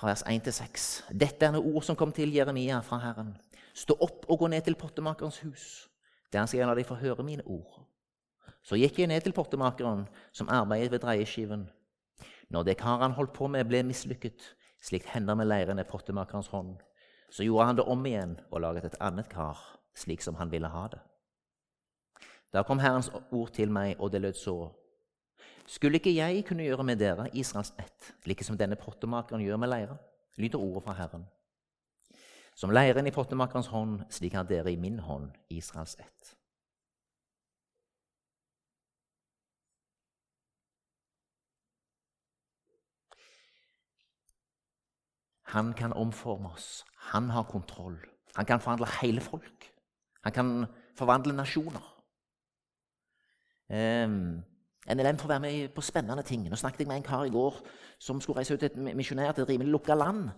fra 0.00 0.08
vers 0.08 0.22
1-6. 0.24 0.84
Dette 1.12 1.44
er 1.44 1.52
noen 1.52 1.74
ord 1.74 1.84
som 1.84 1.96
kom 1.98 2.12
til 2.16 2.32
Jeremia 2.32 2.78
fra 2.84 3.00
Herren. 3.02 3.34
Stå 3.76 3.96
opp 4.00 4.24
og 4.32 4.40
gå 4.40 4.48
ned 4.48 4.64
til 4.64 4.78
pottemakerens 4.80 5.42
hus, 5.44 5.66
der 6.32 6.46
skal 6.48 6.70
la 6.70 6.76
deg 6.78 6.88
få 6.88 6.96
høre 7.00 7.26
mine 7.26 7.44
ord. 7.44 7.82
Så 8.64 8.78
gikk 8.80 9.00
jeg 9.00 9.10
ned 9.10 9.24
til 9.24 9.34
pottemakeren, 9.36 10.06
som 10.32 10.48
arbeidet 10.52 10.92
ved 10.92 11.02
dreieskiven. 11.04 11.68
Når 12.50 12.64
det 12.66 12.78
karet 12.80 13.06
han 13.06 13.16
holdt 13.16 13.32
på 13.36 13.48
med, 13.48 13.68
ble 13.68 13.82
mislykket, 13.86 14.40
slik 14.82 15.06
hender 15.12 15.36
med 15.36 15.48
leirene 15.48 15.84
i 15.84 15.88
pottemakerens 15.88 16.50
hånd, 16.52 16.78
så 17.30 17.44
gjorde 17.46 17.68
han 17.68 17.78
det 17.78 17.86
om 17.86 18.06
igjen 18.06 18.34
og 18.50 18.64
laget 18.64 18.88
et 18.88 18.98
annet 19.00 19.28
kar, 19.30 19.60
slik 19.94 20.24
som 20.24 20.40
han 20.40 20.50
ville 20.52 20.68
ha 20.68 20.88
det. 20.92 21.00
Da 22.52 22.62
kom 22.62 22.78
Herrens 22.78 23.10
ord 23.30 23.52
til 23.54 23.70
meg, 23.70 23.96
og 24.00 24.12
det 24.12 24.20
lød 24.20 24.32
så. 24.32 24.56
Skulle 25.66 26.00
ikke 26.00 26.14
jeg 26.14 26.44
kunne 26.46 26.66
gjøre 26.66 26.84
med 26.84 26.98
dere 26.98 27.28
Israels 27.32 27.72
ett, 27.78 28.14
like 28.26 28.44
som 28.44 28.58
denne 28.58 28.76
pottemakeren 28.76 29.42
gjør 29.44 29.56
med 29.56 29.68
leira? 29.70 29.96
lyder 30.36 30.58
ordet 30.58 30.82
fra 30.84 30.92
Herren. 30.92 31.26
Som 32.54 32.70
leiren 32.70 33.06
i 33.06 33.10
pottemakerens 33.14 33.70
hånd, 33.70 34.00
slik 34.10 34.34
har 34.34 34.48
dere 34.48 34.72
i 34.72 34.76
min 34.76 34.98
hånd 34.98 35.30
Israels 35.50 35.96
ett. 36.00 36.34
Han 45.50 45.72
kan 45.74 45.92
omforme 45.92 46.48
oss. 46.48 46.84
Han 46.96 47.30
har 47.30 47.42
kontroll. 47.42 47.98
Han 48.36 48.46
kan 48.46 48.60
forvandle 48.60 48.86
hele 49.00 49.20
folk. 49.20 49.72
Han 50.22 50.32
kan 50.32 50.66
forvandle 50.98 51.32
nasjoner. 51.32 51.99
NLM 53.70 55.18
får 55.20 55.28
være 55.28 55.40
med 55.40 55.68
på 55.74 55.84
spennende 55.86 56.22
ting. 56.26 56.48
Nå 56.50 56.58
snakket 56.58 56.82
jeg 56.82 56.88
med 56.90 56.96
en 57.00 57.06
kar 57.06 57.24
i 57.24 57.30
går 57.30 57.60
som 57.98 58.20
skulle 58.20 58.40
reise 58.40 58.54
ut 58.54 58.60
til 58.60 58.70
et 58.70 58.96
misjonær 58.96 59.32
til 59.32 59.44
et 59.44 59.52
rimelig 59.52 59.70
lukka 59.70 59.94
land 59.94 60.30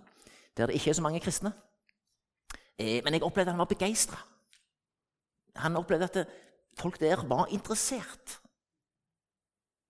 der 0.56 0.68
det 0.68 0.76
ikke 0.76 0.90
er 0.90 0.98
så 0.98 1.02
mange 1.02 1.20
kristne. 1.20 1.52
Eh, 2.78 3.00
men 3.04 3.14
jeg 3.14 3.22
opplevde 3.22 3.48
at 3.48 3.54
han 3.54 3.62
var 3.62 3.70
begeistra. 3.70 4.18
Han 5.56 5.76
opplevde 5.76 6.04
at 6.04 6.26
folk 6.76 7.00
der 7.00 7.24
var 7.28 7.46
interessert. 7.50 8.38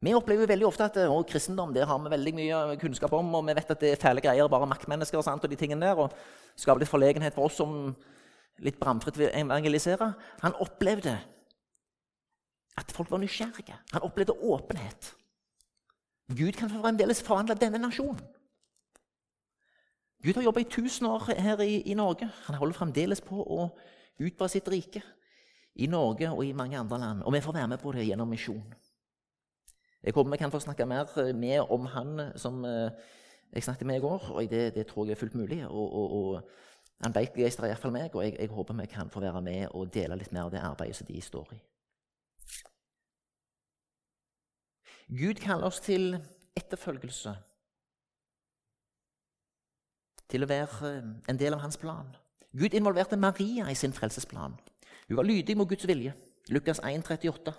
Vi 0.03 0.15
opplever 0.15 0.47
veldig 0.51 0.67
ofte 0.67 0.87
at 0.89 0.97
å, 1.07 1.21
kristendom 1.23 1.71
det 1.75 1.85
har 1.87 1.99
vi 2.03 2.11
veldig 2.11 2.33
mye 2.35 2.63
kunnskap 2.81 3.13
om, 3.15 3.29
og 3.39 3.45
vi 3.47 3.55
vet 3.55 3.69
at 3.71 3.83
det 3.85 3.93
er 3.93 4.01
fæle 4.03 4.23
greier, 4.25 4.49
bare 4.51 4.67
maktmennesker 4.67 5.21
og, 5.21 5.25
sant, 5.25 5.45
og 5.45 5.51
de 5.51 5.59
tingene 5.59 5.87
der, 5.87 5.99
og 5.99 6.11
skaper 6.59 6.83
litt 6.83 6.91
forlegenhet 6.91 7.37
for 7.37 7.47
oss 7.47 7.61
som 7.61 7.93
litt 8.67 8.81
bramfritt 8.81 9.21
vil 9.21 9.31
evangelisere. 9.31 10.09
Han 10.43 10.59
opplevde 10.65 11.15
at 12.79 12.93
folk 12.93 13.11
var 13.11 13.19
nysgjerrige. 13.19 13.77
Han 13.93 14.03
opplevde 14.03 14.33
åpenhet. 14.33 15.15
Gud 16.29 16.53
kan 16.53 16.71
fremdeles 16.71 17.23
forvandle 17.23 17.55
denne 17.55 17.79
nasjonen. 17.79 18.21
Gud 20.23 20.35
har 20.35 20.43
jobba 20.43 20.61
i 20.61 20.71
tusen 20.71 21.07
år 21.07 21.25
her 21.35 21.61
i, 21.61 21.81
i, 21.81 21.95
Norge. 21.95 22.29
Han 22.47 22.55
holder 22.55 22.79
fremdeles 22.79 23.21
på 23.21 23.43
å 23.43 23.67
utbre 24.23 24.49
sitt 24.49 24.69
rike 24.71 25.03
i 25.75 25.89
Norge 25.91 26.31
og 26.31 26.45
i 26.47 26.53
mange 26.55 26.79
andre 26.79 26.99
land. 26.99 27.25
Og 27.27 27.35
vi 27.35 27.41
får 27.43 27.57
være 27.57 27.73
med 27.73 27.83
på 27.83 27.93
det 27.93 28.07
gjennom 28.07 28.31
misjon. 28.31 28.75
Jeg 30.03 30.15
håper 30.15 30.31
vi 30.31 30.39
kan 30.39 30.55
få 30.55 30.61
snakke 30.63 30.87
mer 30.87 31.11
eh, 31.19 31.35
med 31.35 31.61
om 31.71 31.87
han 31.91 32.31
som 32.39 32.65
eh, 32.65 32.95
jeg 33.53 33.67
snakket 33.67 33.87
med 33.87 33.99
i 33.99 34.05
går. 34.05 34.31
og 34.31 34.51
Det, 34.51 34.75
det 34.75 34.87
tror 34.87 35.07
jeg 35.07 35.17
er 35.17 35.21
fullt 35.21 35.35
mulig. 35.35 35.67
Og, 35.67 35.93
og, 35.93 36.13
og 36.13 36.49
Han 37.03 37.13
begeistrer 37.13 37.67
iallfall 37.67 37.91
meg, 37.91 38.15
og 38.15 38.23
jeg, 38.23 38.37
jeg 38.39 38.49
håper 38.49 38.75
vi 38.79 38.87
kan 38.87 39.11
få 39.11 39.21
være 39.21 39.43
med 39.43 39.67
og 39.75 39.95
dele 39.95 40.15
litt 40.17 40.33
mer 40.33 40.47
av 40.47 40.53
det 40.55 40.61
arbeidet 40.63 40.97
som 40.97 41.07
de 41.07 41.21
står 41.21 41.49
i. 41.57 41.59
Gud 45.13 45.35
kaller 45.35 45.69
oss 45.69 45.81
til 45.85 46.15
etterfølgelse. 46.57 47.35
Til 50.33 50.45
å 50.45 50.49
være 50.49 50.89
eh, 50.89 51.09
en 51.29 51.41
del 51.41 51.53
av 51.53 51.61
hans 51.61 51.77
plan. 51.77 52.09
Gud 52.57 52.73
involverte 52.77 53.19
Maria 53.21 53.67
i 53.69 53.77
sin 53.77 53.93
frelsesplan. 53.93 54.55
Hun 55.09 55.19
var 55.19 55.29
lydig 55.29 55.57
mot 55.59 55.69
Guds 55.69 55.85
vilje. 55.89 56.15
Lukas 56.49 56.81
1, 56.81 57.05
38. 57.05 57.53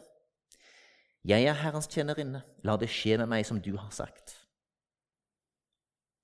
Jeg 1.29 1.45
er 1.45 1.59
Herrens 1.61 1.89
tjenerinne. 1.93 2.41
La 2.65 2.77
det 2.81 2.89
skje 2.89 3.19
med 3.21 3.29
meg 3.35 3.45
som 3.45 3.61
du 3.61 3.75
har 3.77 3.93
sagt. 3.93 4.39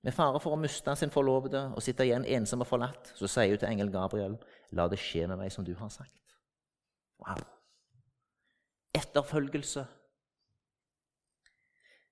Med 0.02 0.16
fare 0.16 0.42
for 0.42 0.56
å 0.56 0.60
miste 0.60 0.96
sin 0.98 1.14
forlovede 1.14 1.62
og 1.76 1.84
sitte 1.84 2.08
igjen 2.08 2.26
ensom 2.26 2.64
og 2.64 2.72
forlatt, 2.72 3.14
så 3.20 3.30
sier 3.30 3.54
hun 3.54 3.62
til 3.62 3.70
engel 3.70 3.94
Gabriel, 3.94 4.40
la 4.74 4.88
det 4.90 4.98
skje 5.02 5.28
med 5.28 5.42
meg 5.44 5.54
som 5.54 5.68
du 5.68 5.76
har 5.78 5.92
sagt. 5.94 6.16
Wow. 7.22 7.44
Etterfølgelse 8.96 9.86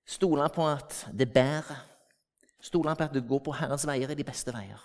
Stole 0.08 0.48
på 0.54 0.68
at 0.68 1.08
det 1.18 1.32
bærer. 1.32 1.84
Stole 2.60 2.96
på 2.96 3.04
at 3.04 3.14
du 3.14 3.20
går 3.28 3.42
på 3.44 3.52
Herrens 3.52 3.86
veier 3.86 4.10
i 4.10 4.16
de 4.16 4.24
beste 4.24 4.54
veier. 4.54 4.80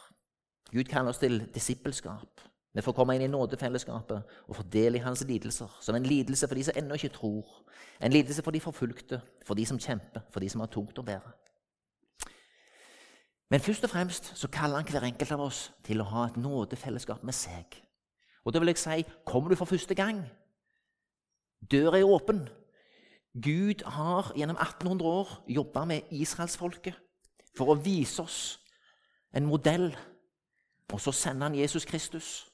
Gud 0.74 0.84
kaller 0.90 1.14
oss 1.14 1.22
til 1.22 1.46
disippelskap. 1.54 2.42
Vi 2.74 2.82
får 2.82 2.96
komme 2.98 3.16
inn 3.16 3.22
i 3.28 3.30
nådefellesskapet 3.30 4.38
og 4.48 4.56
få 4.58 4.64
del 4.74 4.98
i 4.98 5.04
hans 5.04 5.24
lidelser. 5.30 5.70
Som 5.82 5.96
en 5.96 6.06
lidelse 6.06 6.48
for 6.48 6.58
de 6.58 6.64
som 6.64 6.78
ennå 6.78 6.98
ikke 6.98 7.14
tror. 7.14 7.46
En 8.02 8.12
lidelse 8.12 8.42
for 8.42 8.52
de 8.52 8.60
forfulgte, 8.60 9.22
for 9.46 9.54
de 9.54 9.66
som 9.66 9.80
kjemper, 9.80 10.26
for 10.34 10.42
de 10.42 10.50
som 10.50 10.64
har 10.64 10.72
tungt 10.74 11.00
å 11.00 11.06
bære. 11.06 11.34
Men 13.54 13.62
først 13.62 13.84
og 13.86 13.90
fremst 13.94 14.32
så 14.38 14.48
kaller 14.50 14.82
han 14.82 14.90
hver 14.90 15.06
enkelt 15.06 15.32
av 15.32 15.44
oss 15.46 15.68
til 15.86 16.02
å 16.02 16.10
ha 16.10 16.26
et 16.26 16.40
nådefellesskap 16.42 17.24
med 17.24 17.38
seg. 17.38 17.78
Og 18.44 18.54
da 18.54 18.60
vil 18.60 18.74
jeg 18.74 18.82
si 18.82 19.06
kommer 19.30 19.54
du 19.54 19.56
for 19.56 19.70
første 19.70 19.96
gang? 19.96 20.24
Døra 21.72 22.00
er 22.00 22.10
åpen. 22.10 22.48
Gud 23.42 23.84
har 23.86 24.34
gjennom 24.36 24.58
1800 24.58 25.10
år 25.10 25.44
jobba 25.48 25.86
med 25.86 26.02
israelsfolket 26.12 26.94
for 27.58 27.74
å 27.74 27.80
vise 27.82 28.22
oss 28.22 28.60
en 29.34 29.46
modell. 29.46 29.90
Og 30.94 31.02
så 31.02 31.12
sender 31.12 31.48
han 31.48 31.58
Jesus 31.58 31.86
Kristus, 31.90 32.52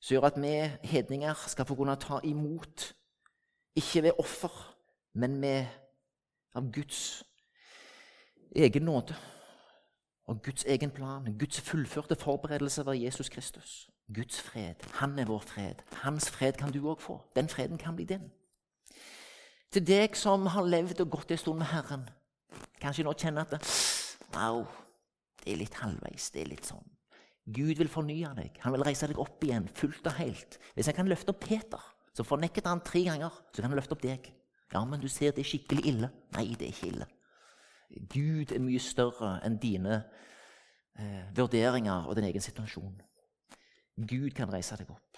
som 0.00 0.14
gjør 0.14 0.30
at 0.30 0.38
vi 0.40 0.54
hedninger 0.88 1.44
skal 1.46 1.68
få 1.68 1.76
kunne 1.76 1.96
ta 2.00 2.20
imot, 2.24 2.94
ikke 3.76 4.02
ved 4.02 4.16
offer, 4.18 4.54
men 5.12 5.36
med 5.36 5.66
av 6.54 6.72
Guds 6.72 7.24
egen 8.56 8.82
nåde 8.82 9.14
og 10.26 10.42
Guds 10.42 10.64
egen 10.64 10.90
plan. 10.90 11.38
Guds 11.38 11.60
fullførte 11.60 12.16
forberedelse 12.16 12.86
var 12.86 12.92
Jesus 12.92 13.28
Kristus. 13.28 13.90
Guds 14.14 14.40
fred. 14.40 14.74
Han 14.92 15.18
er 15.18 15.26
vår 15.26 15.38
fred. 15.38 15.74
Hans 15.92 16.30
fred 16.30 16.52
kan 16.52 16.72
du 16.72 16.86
òg 16.88 17.00
få. 17.00 17.20
Den 17.36 17.48
freden 17.48 17.78
kan 17.78 17.96
bli 17.96 18.04
din. 18.04 18.30
Til 19.70 19.84
deg 19.86 20.16
som 20.18 20.48
har 20.50 20.66
levd 20.66 21.04
og 21.04 21.12
gått 21.12 21.30
en 21.30 21.38
stund 21.38 21.60
med 21.60 21.70
Herren. 21.70 22.08
Kanskje 22.82 23.04
nå 23.06 23.12
kjenner 23.14 23.46
at 23.46 23.68
Au, 24.40 24.64
det 25.44 25.52
er 25.52 25.60
litt 25.60 25.76
halvveis. 25.78 26.30
Det 26.34 26.42
er 26.42 26.50
litt 26.50 26.66
sånn. 26.66 26.86
Gud 27.50 27.78
vil 27.78 27.90
fornye 27.90 28.32
deg. 28.34 28.58
Han 28.64 28.74
vil 28.74 28.84
reise 28.86 29.06
deg 29.10 29.18
opp 29.22 29.42
igjen 29.46 29.68
fullt 29.74 30.06
og 30.10 30.18
helt. 30.18 30.58
Hvis 30.74 30.90
han 30.90 30.96
kan 30.98 31.10
løfte 31.10 31.30
opp 31.30 31.42
Peter, 31.44 31.82
så 32.14 32.26
fornekket 32.26 32.66
han 32.66 32.82
tre 32.86 33.04
ganger, 33.06 33.34
så 33.50 33.62
kan 33.62 33.70
han 33.70 33.78
løfte 33.78 33.94
opp 33.94 34.02
deg. 34.02 34.26
Ja, 34.70 34.82
men 34.86 35.02
du 35.02 35.08
ser 35.10 35.34
det 35.34 35.44
er 35.44 35.50
skikkelig 35.50 35.86
ille. 35.86 36.10
Nei, 36.36 36.48
det 36.58 36.66
er 36.66 36.74
ikke 36.74 36.90
ille. 36.90 37.08
Gud 38.10 38.54
er 38.54 38.62
mye 38.62 38.82
større 38.82 39.36
enn 39.46 39.58
dine 39.62 40.02
eh, 40.98 41.30
vurderinger 41.34 42.06
og 42.06 42.18
din 42.18 42.28
egen 42.28 42.42
situasjon. 42.42 43.00
Gud 43.98 44.30
kan 44.34 44.50
reise 44.52 44.78
deg 44.78 44.90
opp. 44.94 45.09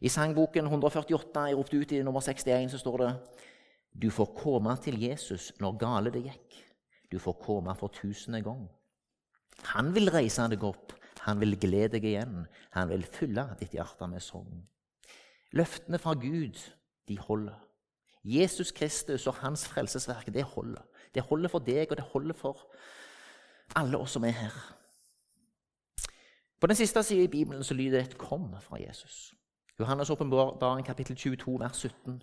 I 0.00 0.08
sangboken 0.08 0.68
148 0.70 1.44
jeg 1.48 1.58
ropte 1.58 1.78
ut 1.80 1.92
i 1.92 2.02
nummer 2.06 2.22
61, 2.22 2.70
så 2.70 2.78
står 2.78 2.98
det 3.02 3.12
Du 4.02 4.10
får 4.10 4.34
komme 4.38 4.76
til 4.82 5.00
Jesus 5.02 5.52
når 5.60 5.78
gale 5.78 6.12
det 6.14 6.22
gikk. 6.28 6.58
Du 7.10 7.18
får 7.18 7.38
komme 7.42 7.74
for 7.74 7.88
tusende 7.88 8.42
gang. 8.42 8.68
Han 9.74 9.94
vil 9.94 10.10
reise 10.14 10.46
deg 10.52 10.62
opp, 10.62 10.92
han 11.24 11.40
vil 11.40 11.56
glede 11.58 11.96
deg 11.96 12.04
igjen, 12.04 12.44
han 12.76 12.90
vil 12.92 13.02
fylle 13.02 13.48
ditt 13.58 13.74
hjerte 13.74 14.06
med 14.06 14.22
sang. 14.22 14.52
Løftene 15.56 15.98
fra 15.98 16.14
Gud, 16.14 16.60
de 17.08 17.18
holder. 17.18 17.56
Jesus 18.22 18.70
Kristus 18.72 19.26
og 19.26 19.40
hans 19.40 19.64
frelsesverk, 19.68 20.28
det 20.34 20.44
holder. 20.44 20.84
Det 21.14 21.24
holder 21.24 21.48
for 21.48 21.64
deg, 21.64 21.88
og 21.90 21.96
det 21.96 22.04
holder 22.12 22.36
for 22.36 22.68
alle 23.76 23.98
oss 23.98 24.14
som 24.14 24.24
er 24.28 24.36
her. 24.36 24.58
På 26.60 26.66
den 26.66 26.76
siste 26.76 27.02
siden 27.02 27.24
i 27.24 27.32
Bibelen 27.32 27.64
så 27.64 27.74
lyder 27.74 27.98
det 27.98 28.06
et 28.06 28.18
'kom' 28.18 28.60
fra 28.60 28.76
Jesus. 28.80 29.34
Johannes' 29.80 30.10
åpenbaring, 30.10 30.86
kapittel 30.86 31.16
22, 31.16 31.60
vers 31.60 31.76
17. 31.76 32.22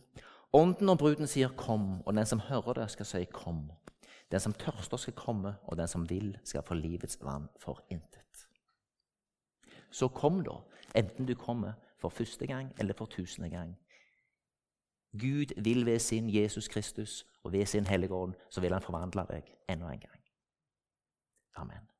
Ånden 0.53 0.89
og 0.89 0.97
bruden 0.97 1.27
sier 1.27 1.47
'kom', 1.47 2.01
og 2.05 2.13
den 2.13 2.25
som 2.25 2.39
hører 2.39 2.73
det, 2.73 2.91
skal 2.91 3.05
si 3.05 3.23
'kom'. 3.23 3.71
Den 4.31 4.39
som 4.39 4.53
tørster, 4.53 4.97
skal 4.97 5.13
komme, 5.13 5.55
og 5.63 5.77
den 5.77 5.87
som 5.87 6.09
vil, 6.09 6.37
skal 6.43 6.63
få 6.63 6.73
livets 6.73 7.17
vann 7.21 7.49
for 7.59 7.85
intet. 7.89 8.47
Så 9.91 10.07
kom, 10.07 10.43
da, 10.43 10.51
enten 10.95 11.25
du 11.25 11.35
kommer 11.35 11.73
for 11.97 12.09
første 12.09 12.47
gang 12.47 12.73
eller 12.79 12.93
for 12.93 13.05
tusende 13.05 13.49
gang. 13.49 13.77
Gud 15.11 15.61
vil 15.63 15.85
ved 15.85 15.99
sin 15.99 16.35
Jesus 16.35 16.67
Kristus 16.67 17.25
og 17.43 17.51
ved 17.51 17.65
sin 17.65 17.85
Hellige 17.85 18.13
Ånd 18.13 18.33
så 18.49 18.61
vil 18.61 18.73
han 18.73 18.81
forvandle 18.81 19.25
deg 19.29 19.43
enda 19.69 19.85
en 19.85 19.99
gang. 19.99 20.23
Amen. 21.55 21.94